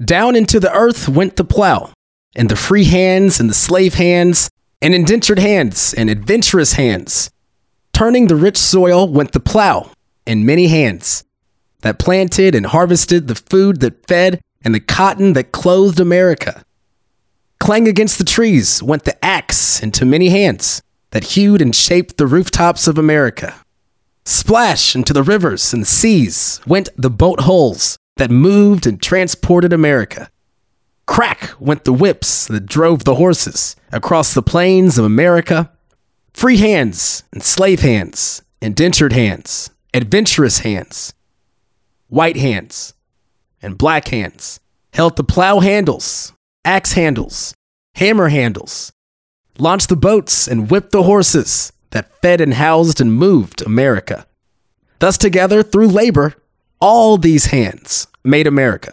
Down 0.05 0.37
into 0.37 0.61
the 0.61 0.73
earth 0.73 1.09
went 1.09 1.37
the 1.37 1.45
plow, 1.45 1.93
and 2.37 2.49
the 2.49 2.57
free 2.57 2.85
hands 2.85 3.41
and 3.41 3.49
the 3.49 3.55
slave 3.55 3.95
hands 3.95 4.51
and 4.83 4.95
indentured 4.95 5.39
hands 5.39 5.95
and 5.95 6.11
adventurous 6.11 6.75
hands. 6.75 7.31
Turning 7.93 8.27
the 8.27 8.37
rich 8.37 8.57
soil 8.57 9.09
went 9.09 9.33
the 9.33 9.41
plow 9.41 9.91
and 10.27 10.47
many 10.47 10.69
hands 10.69 11.25
that 11.83 11.99
planted 11.99 12.55
and 12.55 12.67
harvested 12.67 13.27
the 13.27 13.35
food 13.35 13.81
that 13.81 14.07
fed 14.07 14.41
and 14.63 14.75
the 14.75 14.81
cotton 14.81 15.33
that 15.33 15.53
clothed 15.53 16.01
America. 16.01 16.63
Clang 17.59 17.89
against 17.89 18.19
the 18.19 18.25
trees 18.25 18.83
went 18.83 19.05
the 19.05 19.25
axe 19.25 19.83
into 19.83 20.05
many 20.05 20.31
hands 20.31 20.83
that 21.11 21.25
hewed 21.25 21.61
and 21.61 21.75
shaped 21.75 22.17
the 22.17 22.27
rooftops 22.27 22.87
of 22.87 22.99
America. 22.99 23.55
Splash 24.25 24.95
into 24.95 25.13
the 25.13 25.23
rivers 25.23 25.73
and 25.73 25.87
seas 25.87 26.61
went 26.67 26.89
the 26.97 27.11
boat 27.11 27.41
hulls 27.41 27.99
that 28.17 28.31
moved 28.31 28.87
and 28.87 29.01
transported 29.01 29.73
America. 29.73 30.31
Crack 31.07 31.51
went 31.59 31.85
the 31.85 31.93
whips 31.93 32.47
that 32.47 32.67
drove 32.67 33.05
the 33.05 33.17
horses 33.17 33.75
across 33.91 34.33
the 34.33 34.43
plains 34.43 34.99
of 34.99 35.05
America. 35.05 35.73
Free 36.33 36.59
hands 36.59 37.25
and 37.33 37.43
slave 37.43 37.81
hands, 37.81 38.43
indentured 38.63 39.13
hands, 39.13 39.71
adventurous 39.93 40.61
hands, 40.61 41.13
white 42.11 42.37
hands, 42.37 42.93
and 43.63 43.79
black 43.79 44.09
hands 44.09 44.61
held 44.93 45.17
the 45.17 45.25
plow 45.25 45.61
handles, 45.61 46.33
axe 46.65 46.93
handles, 46.93 47.55
hammer 47.95 48.29
handles, 48.29 48.93
launched 49.59 49.89
the 49.89 49.97
boats, 49.97 50.47
and 50.47 50.71
whipped 50.71 50.93
the 50.93 51.05
horses 51.05 51.73
that 51.91 52.21
fed 52.21 52.41
and 52.41 52.55
housed 52.55 53.01
and 53.01 53.15
moved 53.15 53.63
America. 53.63 54.27
Thus, 54.99 55.17
together, 55.17 55.63
through 55.63 55.89
labor, 55.89 56.35
all 56.81 57.17
these 57.17 57.47
hands 57.47 58.07
made 58.23 58.47
America. 58.47 58.93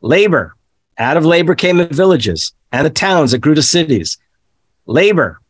Labor 0.00 0.56
out 0.98 1.16
of 1.16 1.26
labor 1.26 1.54
came 1.54 1.76
the 1.76 1.86
villages 1.86 2.52
and 2.72 2.86
the 2.86 2.90
towns 2.90 3.32
that 3.32 3.40
grew 3.40 3.54
to 3.54 3.62
cities. 3.62 4.16
Labor. 4.86 5.40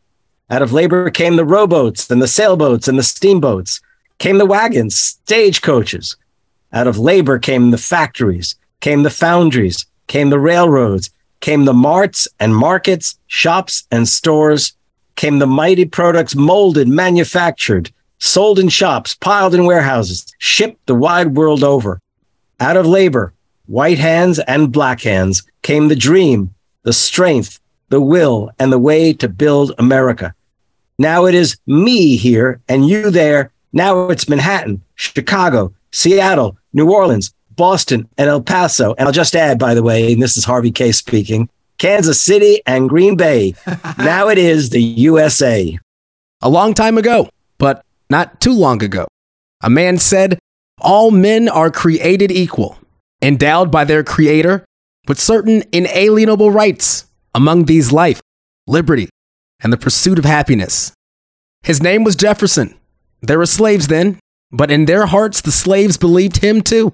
Out 0.50 0.62
of 0.62 0.73
labor 0.73 1.11
came 1.11 1.37
the 1.37 1.45
rowboats 1.45 2.11
and 2.11 2.21
the 2.21 2.28
sailboats 2.28 2.88
and 2.88 2.99
the 2.99 3.02
steamboats. 3.02 3.81
Came 4.19 4.38
the 4.38 4.47
wagons, 4.47 4.97
stagecoaches. 4.97 6.16
Out 6.73 6.87
of 6.87 6.99
labor 6.99 7.38
came 7.38 7.70
the 7.70 7.78
factories, 7.78 8.56
came 8.80 9.02
the 9.02 9.11
foundries, 9.11 9.87
came 10.06 10.30
the 10.30 10.38
railroads, 10.38 11.11
came 11.40 11.64
the 11.64 11.75
marts 11.75 12.28
and 12.40 12.56
markets, 12.56 13.18
shops 13.26 13.87
and 13.90 14.08
stores, 14.08 14.76
came 15.16 15.38
the 15.38 15.46
mighty 15.46 15.85
products 15.85 16.35
molded, 16.35 16.88
manufactured, 16.88 17.90
sold 18.18 18.58
in 18.58 18.68
shops, 18.68 19.14
piled 19.14 19.54
in 19.54 19.64
warehouses, 19.64 20.26
shipped 20.38 20.85
the 20.87 20.94
wide 20.94 21.37
world 21.37 21.62
over. 21.64 22.00
Out 22.61 22.76
of 22.76 22.87
labor, 22.87 23.32
white 23.66 23.99
hands 23.99 24.38
and 24.40 24.73
black 24.73 25.02
hands, 25.02 25.42
came 25.62 25.88
the 25.88 25.96
dream, 25.96 26.54
the 26.82 26.92
strength, 26.92 27.61
the 27.88 28.00
will, 28.00 28.50
and 28.58 28.73
the 28.73 28.78
way 28.78 29.12
to 29.12 29.28
build 29.28 29.73
America. 29.78 30.35
Now 30.99 31.26
it 31.26 31.35
is 31.35 31.58
me 31.66 32.16
here 32.16 32.61
and 32.68 32.88
you 32.88 33.11
there. 33.11 33.52
Now 33.73 34.08
it's 34.08 34.28
Manhattan, 34.28 34.82
Chicago, 34.94 35.75
Seattle, 35.97 36.59
New 36.75 36.93
Orleans, 36.93 37.33
Boston, 37.53 38.07
and 38.19 38.29
El 38.29 38.43
Paso. 38.43 38.95
And 38.99 39.09
I'll 39.09 39.15
just 39.15 39.35
add, 39.35 39.59
by 39.59 39.73
the 39.73 39.83
way, 39.83 40.12
and 40.12 40.23
this 40.23 40.37
is 40.37 40.45
Harvey 40.45 40.71
Case 40.71 40.99
speaking, 40.99 41.49
Kansas 41.79 42.21
City 42.21 42.61
and 42.67 42.88
Green 42.88 43.17
Bay. 43.17 43.55
now 43.99 44.29
it 44.29 44.37
is 44.37 44.69
the 44.69 44.83
USA. 44.83 45.79
A 46.43 46.50
long 46.50 46.75
time 46.75 46.99
ago, 46.99 47.31
but 47.57 47.83
not 48.11 48.43
too 48.43 48.53
long 48.53 48.83
ago, 48.83 49.07
a 49.62 49.71
man 49.71 49.97
said, 49.97 50.38
All 50.83 51.11
men 51.11 51.49
are 51.49 51.71
created 51.71 52.31
equal, 52.31 52.79
endowed 53.23 53.73
by 53.73 53.85
their 53.85 54.05
creator 54.05 54.67
with 55.09 55.19
certain 55.19 55.65
inalienable 55.73 56.50
rights, 56.50 57.07
among 57.35 57.65
these 57.65 57.91
life, 57.91 58.21
liberty, 58.67 59.09
and 59.61 59.73
the 59.73 59.79
pursuit 59.79 60.19
of 60.19 60.26
happiness. 60.26 60.93
His 61.62 61.83
name 61.83 62.05
was 62.05 62.17
Jefferson. 62.17 62.75
There 63.23 63.38
were 63.38 63.47
slaves 63.47 63.88
then, 63.88 64.19
but 64.50 64.71
in 64.71 64.85
their 64.85 65.07
hearts 65.07 65.41
the 65.41 65.53
slaves 65.53 65.97
believed 65.97 66.38
him 66.38 66.61
too, 66.61 66.93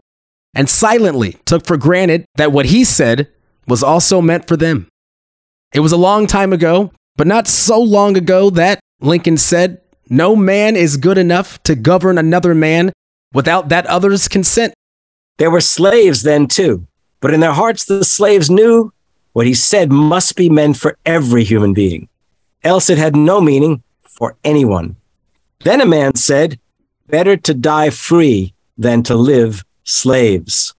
and 0.54 0.68
silently 0.68 1.38
took 1.44 1.66
for 1.66 1.76
granted 1.76 2.24
that 2.36 2.52
what 2.52 2.66
he 2.66 2.84
said 2.84 3.28
was 3.66 3.82
also 3.82 4.20
meant 4.20 4.48
for 4.48 4.56
them. 4.56 4.88
It 5.72 5.80
was 5.80 5.92
a 5.92 5.96
long 5.96 6.26
time 6.26 6.52
ago, 6.52 6.92
but 7.16 7.26
not 7.26 7.48
so 7.48 7.80
long 7.80 8.16
ago 8.16 8.50
that, 8.50 8.80
Lincoln 9.00 9.36
said, 9.36 9.80
no 10.08 10.36
man 10.36 10.76
is 10.76 10.96
good 10.96 11.16
enough 11.16 11.62
to 11.62 11.74
govern 11.74 12.18
another 12.18 12.54
man 12.54 12.92
without 13.32 13.70
that 13.70 13.86
other's 13.86 14.28
consent. 14.28 14.74
There 15.38 15.50
were 15.50 15.60
slaves 15.60 16.22
then 16.22 16.46
too, 16.46 16.86
but 17.20 17.32
in 17.32 17.40
their 17.40 17.52
hearts 17.52 17.84
the 17.84 18.04
slaves 18.04 18.50
knew 18.50 18.92
what 19.32 19.46
he 19.46 19.54
said 19.54 19.90
must 19.90 20.36
be 20.36 20.50
meant 20.50 20.76
for 20.76 20.98
every 21.06 21.44
human 21.44 21.72
being, 21.72 22.08
else 22.62 22.90
it 22.90 22.98
had 22.98 23.16
no 23.16 23.40
meaning 23.40 23.82
for 24.02 24.36
anyone. 24.44 24.96
Then 25.64 25.80
a 25.80 25.86
man 25.86 26.16
said, 26.16 26.60
Better 27.12 27.36
to 27.36 27.52
die 27.52 27.90
free 27.90 28.54
than 28.78 29.02
to 29.02 29.14
live 29.14 29.66
slaves. 29.84 30.74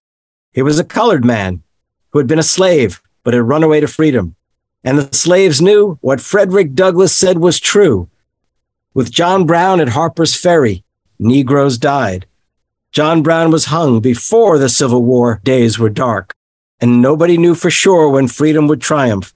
He 0.52 0.62
was 0.62 0.80
a 0.80 0.84
colored 0.84 1.24
man 1.24 1.62
who 2.10 2.18
had 2.18 2.26
been 2.26 2.40
a 2.40 2.42
slave 2.42 3.00
but 3.22 3.34
had 3.34 3.44
run 3.44 3.62
away 3.62 3.78
to 3.78 3.86
freedom. 3.86 4.34
And 4.82 4.98
the 4.98 5.16
slaves 5.16 5.62
knew 5.62 5.96
what 6.00 6.20
Frederick 6.20 6.74
Douglass 6.74 7.14
said 7.14 7.38
was 7.38 7.60
true. 7.60 8.08
With 8.94 9.12
John 9.12 9.46
Brown 9.46 9.78
at 9.80 9.90
Harper's 9.90 10.34
Ferry, 10.34 10.82
Negroes 11.20 11.78
died. 11.78 12.26
John 12.90 13.22
Brown 13.22 13.52
was 13.52 13.66
hung 13.66 14.00
before 14.00 14.58
the 14.58 14.68
Civil 14.68 15.04
War 15.04 15.40
days 15.44 15.78
were 15.78 15.88
dark, 15.88 16.34
and 16.80 17.00
nobody 17.00 17.38
knew 17.38 17.54
for 17.54 17.70
sure 17.70 18.08
when 18.08 18.26
freedom 18.26 18.66
would 18.66 18.80
triumph, 18.80 19.32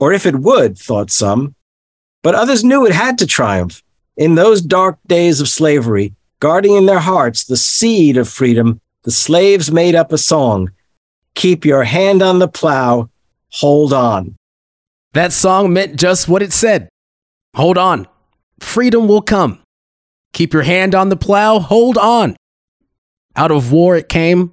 or 0.00 0.12
if 0.12 0.26
it 0.26 0.40
would, 0.40 0.76
thought 0.76 1.12
some. 1.12 1.54
But 2.20 2.34
others 2.34 2.64
knew 2.64 2.84
it 2.84 2.92
had 2.92 3.16
to 3.18 3.28
triumph. 3.28 3.80
In 4.16 4.34
those 4.34 4.60
dark 4.60 4.98
days 5.06 5.40
of 5.40 5.48
slavery, 5.48 6.16
guarding 6.42 6.74
in 6.74 6.86
their 6.86 6.98
hearts 6.98 7.44
the 7.44 7.56
seed 7.56 8.16
of 8.16 8.28
freedom, 8.28 8.80
the 9.04 9.12
slaves 9.12 9.70
made 9.70 9.94
up 9.94 10.12
a 10.12 10.18
song 10.18 10.72
Keep 11.36 11.64
your 11.64 11.84
hand 11.84 12.20
on 12.20 12.40
the 12.40 12.48
plow, 12.48 13.08
hold 13.52 13.92
on. 13.92 14.34
That 15.12 15.32
song 15.32 15.72
meant 15.72 16.00
just 16.00 16.28
what 16.28 16.42
it 16.42 16.52
said. 16.52 16.88
Hold 17.54 17.78
on. 17.78 18.08
Freedom 18.58 19.06
will 19.06 19.22
come. 19.22 19.60
Keep 20.32 20.52
your 20.52 20.64
hand 20.64 20.96
on 20.96 21.10
the 21.10 21.16
plow, 21.16 21.60
hold 21.60 21.96
on. 21.96 22.36
Out 23.36 23.52
of 23.52 23.70
war 23.70 23.96
it 23.96 24.08
came, 24.08 24.52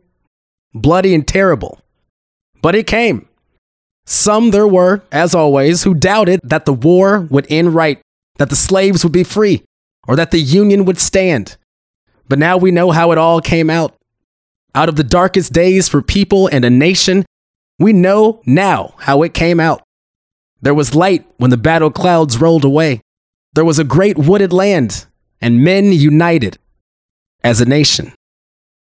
bloody 0.76 1.16
and 1.16 1.28
terrible. 1.28 1.82
But 2.62 2.76
it 2.76 2.86
came. 2.86 3.28
Some 4.06 4.52
there 4.52 4.68
were, 4.68 5.02
as 5.12 5.34
always, 5.34 5.84
who 5.84 5.96
doubted 5.96 6.40
that 6.44 6.66
the 6.66 6.74
war 6.74 7.22
would 7.32 7.48
end 7.50 7.74
right, 7.74 8.00
that 8.38 8.50
the 8.50 8.56
slaves 8.56 9.04
would 9.04 9.14
be 9.14 9.24
free, 9.24 9.64
or 10.08 10.16
that 10.16 10.30
the 10.30 10.40
Union 10.40 10.86
would 10.86 11.00
stand. 11.00 11.58
But 12.30 12.40
now 12.40 12.58
we 12.58 12.72
know 12.72 12.92
how 12.92 13.12
it 13.12 13.18
all 13.18 13.42
came 13.42 13.70
out. 13.70 13.96
Out 14.76 14.88
of 14.88 14.96
the 14.96 15.04
darkest 15.04 15.52
days 15.52 15.90
for 15.90 16.02
people 16.02 16.48
and 16.48 16.64
a 16.64 16.70
nation, 16.70 17.26
we 17.80 17.92
know 17.92 18.42
now 18.46 18.94
how 19.00 19.24
it 19.24 19.34
came 19.34 19.60
out. 19.60 19.82
There 20.62 20.76
was 20.76 20.96
light 20.96 21.26
when 21.38 21.50
the 21.50 21.58
battle 21.58 21.90
clouds 21.90 22.40
rolled 22.40 22.64
away. 22.64 23.02
There 23.54 23.66
was 23.66 23.80
a 23.80 23.84
great 23.84 24.18
wooded 24.18 24.54
land, 24.54 25.08
and 25.42 25.64
men 25.64 25.92
united 25.92 26.60
as 27.44 27.62
a 27.62 27.66
nation. 27.66 28.14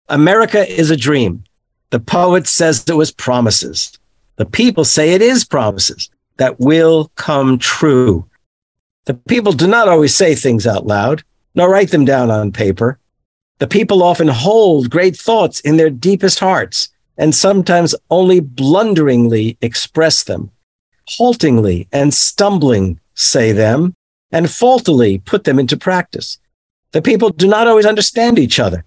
America 0.09 0.69
is 0.69 0.91
a 0.91 0.97
dream. 0.97 1.43
The 1.89 1.99
poet 1.99 2.45
says 2.45 2.83
it 2.87 2.93
was 2.93 3.11
promises. 3.11 3.97
The 4.35 4.45
people 4.45 4.85
say 4.85 5.13
it 5.13 5.21
is 5.21 5.43
promises 5.43 6.09
that 6.37 6.59
will 6.59 7.11
come 7.15 7.57
true. 7.57 8.25
The 9.05 9.15
people 9.15 9.53
do 9.53 9.67
not 9.67 9.87
always 9.87 10.15
say 10.15 10.35
things 10.35 10.67
out 10.67 10.85
loud, 10.85 11.23
nor 11.55 11.69
write 11.69 11.89
them 11.89 12.05
down 12.05 12.29
on 12.29 12.51
paper. 12.51 12.98
The 13.59 13.67
people 13.67 14.01
often 14.01 14.29
hold 14.29 14.89
great 14.89 15.15
thoughts 15.17 15.59
in 15.59 15.77
their 15.77 15.89
deepest 15.89 16.39
hearts 16.39 16.89
and 17.17 17.35
sometimes 17.35 17.93
only 18.09 18.39
blunderingly 18.39 19.57
express 19.61 20.23
them. 20.23 20.51
Haltingly 21.07 21.87
and 21.91 22.13
stumbling 22.13 22.99
say 23.13 23.51
them, 23.51 23.93
and 24.31 24.49
faultily 24.49 25.17
put 25.17 25.43
them 25.43 25.59
into 25.59 25.75
practice. 25.75 26.37
The 26.93 27.01
people 27.01 27.29
do 27.29 27.47
not 27.47 27.67
always 27.67 27.85
understand 27.85 28.39
each 28.39 28.59
other, 28.59 28.85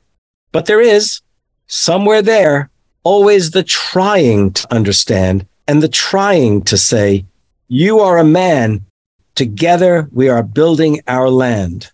but 0.52 0.66
there 0.66 0.80
is, 0.80 1.20
somewhere 1.66 2.22
there, 2.22 2.70
always 3.02 3.50
the 3.50 3.62
trying 3.62 4.52
to 4.52 4.72
understand 4.72 5.46
and 5.68 5.82
the 5.82 5.88
trying 5.88 6.62
to 6.62 6.78
say, 6.78 7.26
You 7.68 8.00
are 8.00 8.18
a 8.18 8.24
man. 8.24 8.86
Together 9.34 10.08
we 10.12 10.28
are 10.28 10.42
building 10.42 11.00
our 11.06 11.28
land. 11.28 11.90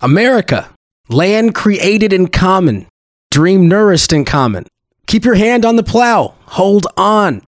America, 0.00 0.73
land 1.08 1.54
created 1.54 2.12
in 2.12 2.28
common, 2.28 2.86
dream 3.30 3.68
nourished 3.68 4.12
in 4.12 4.24
common. 4.24 4.66
Keep 5.06 5.24
your 5.24 5.34
hand 5.34 5.64
on 5.64 5.76
the 5.76 5.82
plow, 5.82 6.34
hold 6.46 6.86
on. 6.96 7.42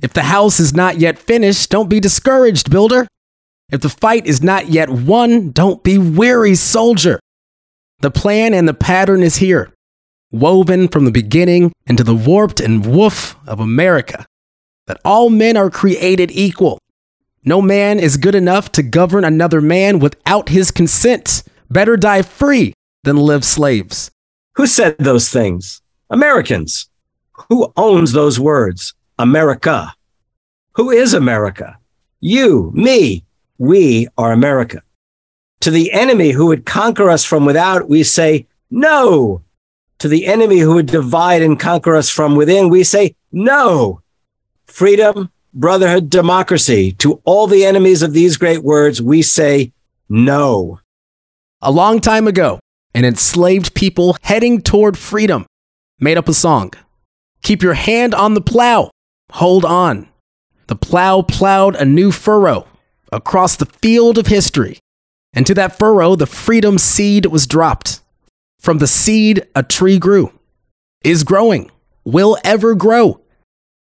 If 0.00 0.12
the 0.12 0.22
house 0.22 0.60
is 0.60 0.74
not 0.74 0.98
yet 0.98 1.18
finished, 1.18 1.70
don't 1.70 1.90
be 1.90 2.00
discouraged, 2.00 2.70
builder. 2.70 3.06
If 3.70 3.80
the 3.80 3.88
fight 3.88 4.26
is 4.26 4.42
not 4.42 4.68
yet 4.68 4.88
won, 4.88 5.50
don't 5.50 5.82
be 5.82 5.98
weary, 5.98 6.54
soldier. 6.54 7.20
The 8.00 8.10
plan 8.10 8.54
and 8.54 8.66
the 8.66 8.74
pattern 8.74 9.22
is 9.22 9.36
here, 9.36 9.72
woven 10.30 10.88
from 10.88 11.04
the 11.04 11.10
beginning 11.10 11.72
into 11.86 12.02
the 12.02 12.14
warped 12.14 12.60
and 12.60 12.86
woof 12.86 13.36
of 13.46 13.60
America, 13.60 14.24
that 14.86 15.00
all 15.04 15.30
men 15.30 15.56
are 15.56 15.70
created 15.70 16.30
equal. 16.30 16.78
No 17.44 17.60
man 17.60 17.98
is 17.98 18.16
good 18.16 18.34
enough 18.34 18.72
to 18.72 18.82
govern 18.82 19.24
another 19.24 19.60
man 19.60 19.98
without 19.98 20.48
his 20.48 20.70
consent. 20.70 21.42
Better 21.68 21.96
die 21.96 22.22
free 22.22 22.72
than 23.02 23.16
live 23.16 23.44
slaves. 23.44 24.10
Who 24.54 24.66
said 24.66 24.96
those 24.98 25.28
things? 25.30 25.82
Americans. 26.10 26.88
Who 27.48 27.72
owns 27.76 28.12
those 28.12 28.38
words? 28.38 28.94
America. 29.18 29.94
Who 30.72 30.90
is 30.90 31.14
America? 31.14 31.78
You, 32.20 32.70
me. 32.74 33.24
We 33.58 34.08
are 34.18 34.32
America. 34.32 34.82
To 35.60 35.70
the 35.70 35.92
enemy 35.92 36.30
who 36.30 36.46
would 36.46 36.64
conquer 36.64 37.10
us 37.10 37.24
from 37.24 37.44
without, 37.44 37.88
we 37.88 38.02
say, 38.02 38.46
no. 38.70 39.42
To 39.98 40.08
the 40.08 40.26
enemy 40.26 40.58
who 40.58 40.74
would 40.74 40.86
divide 40.86 41.42
and 41.42 41.60
conquer 41.60 41.94
us 41.96 42.08
from 42.08 42.34
within, 42.34 42.70
we 42.70 42.84
say, 42.84 43.14
no. 43.32 44.00
Freedom, 44.66 45.30
brotherhood, 45.52 46.08
democracy. 46.08 46.92
To 46.92 47.20
all 47.24 47.46
the 47.46 47.64
enemies 47.64 48.02
of 48.02 48.12
these 48.12 48.36
great 48.38 48.62
words, 48.62 49.02
we 49.02 49.20
say, 49.20 49.72
no. 50.08 50.80
A 51.60 51.70
long 51.70 52.00
time 52.00 52.26
ago, 52.26 52.58
an 52.94 53.04
enslaved 53.04 53.74
people 53.74 54.16
heading 54.22 54.60
toward 54.60 54.98
freedom 54.98 55.46
made 55.98 56.18
up 56.18 56.28
a 56.28 56.34
song. 56.34 56.72
Keep 57.42 57.62
your 57.62 57.74
hand 57.74 58.14
on 58.14 58.34
the 58.34 58.40
plow. 58.40 58.90
Hold 59.32 59.64
on. 59.64 60.08
The 60.66 60.76
plow 60.76 61.22
plowed 61.22 61.74
a 61.76 61.84
new 61.84 62.12
furrow 62.12 62.66
across 63.12 63.56
the 63.56 63.66
field 63.66 64.18
of 64.18 64.26
history. 64.26 64.78
And 65.32 65.46
to 65.46 65.54
that 65.54 65.78
furrow, 65.78 66.16
the 66.16 66.26
freedom 66.26 66.78
seed 66.78 67.26
was 67.26 67.46
dropped. 67.46 68.00
From 68.58 68.78
the 68.78 68.86
seed, 68.86 69.46
a 69.54 69.62
tree 69.62 69.98
grew, 69.98 70.32
is 71.02 71.24
growing, 71.24 71.70
will 72.04 72.36
ever 72.44 72.74
grow. 72.74 73.20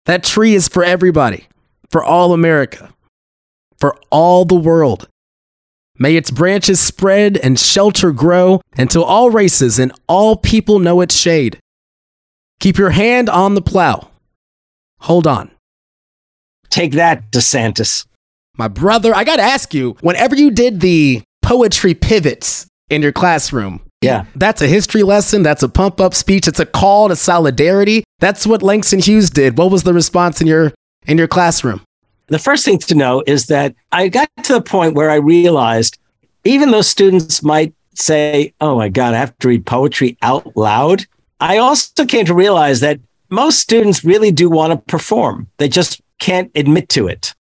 That 0.06 0.24
tree 0.24 0.54
is 0.54 0.68
for 0.68 0.84
everybody, 0.84 1.48
for 1.90 2.04
all 2.04 2.34
America, 2.34 2.94
for 3.80 3.98
all 4.10 4.46
the 4.46 4.56
world. 4.56 5.08
May 6.02 6.16
its 6.16 6.32
branches 6.32 6.80
spread 6.80 7.38
and 7.38 7.60
shelter 7.60 8.12
grow 8.12 8.60
until 8.76 9.04
all 9.04 9.30
races 9.30 9.78
and 9.78 9.92
all 10.08 10.36
people 10.36 10.80
know 10.80 11.00
its 11.02 11.16
shade. 11.16 11.60
Keep 12.60 12.80
your 12.80 12.90
hand 12.90 13.30
on 13.30 13.54
the 13.54 13.62
plow. 13.62 14.10
Hold 15.02 15.28
on. 15.28 15.52
Take 16.72 16.94
that, 16.94 17.30
DeSantis. 17.32 18.08
My 18.58 18.68
brother, 18.68 19.14
I 19.16 19.24
got 19.24 19.36
to 19.36 19.44
ask 19.44 19.76
you, 19.76 19.96
whenever 20.02 20.36
you 20.36 20.50
did 20.50 20.82
the 20.82 21.22
poetry 21.44 21.94
pivots 21.94 22.66
in 22.90 23.04
your 23.04 23.12
classroom, 23.12 23.82
Yeah. 24.02 24.26
that's 24.36 24.64
a 24.64 24.68
history 24.68 25.04
lesson, 25.04 25.44
that's 25.44 25.62
a 25.62 25.70
pump 25.70 26.02
up 26.02 26.16
speech, 26.16 26.48
it's 26.48 26.60
a 26.60 26.66
call 26.66 27.10
to 27.10 27.16
solidarity. 27.16 28.04
That's 28.18 28.48
what 28.48 28.64
Langston 28.64 29.02
Hughes 29.02 29.30
did. 29.30 29.56
What 29.56 29.70
was 29.70 29.84
the 29.84 29.94
response 29.94 30.42
in 30.42 30.48
your 30.48 30.74
in 31.06 31.20
your 31.20 31.28
classroom? 31.28 31.82
The 32.32 32.40
first 32.40 32.64
thing 32.64 32.78
to 32.80 32.96
know 32.96 33.22
is 33.28 33.48
that 33.48 33.76
I 33.92 34.08
got 34.08 34.30
to 34.44 34.54
the 34.54 34.62
point 34.62 34.96
where 34.96 35.10
I 35.10 35.16
realized 35.16 36.00
even 36.46 36.72
though 36.72 36.82
students 36.82 37.44
might 37.44 37.74
say, 37.94 38.54
Oh 38.62 38.78
my 38.78 38.88
God, 38.88 39.14
I 39.14 39.18
have 39.18 39.38
to 39.40 39.50
read 39.50 39.66
poetry 39.66 40.18
out 40.22 40.56
loud, 40.56 41.06
I 41.42 41.58
also 41.58 42.06
came 42.06 42.26
to 42.26 42.34
realize 42.34 42.80
that 42.80 43.02
most 43.30 43.60
students 43.60 44.06
really 44.06 44.32
do 44.32 44.50
want 44.50 44.72
to 44.72 44.78
perform. 44.78 45.48
They 45.58 45.68
just 45.68 46.02
can't 46.20 46.50
admit 46.56 46.88
to 46.90 47.10
it. 47.10 47.36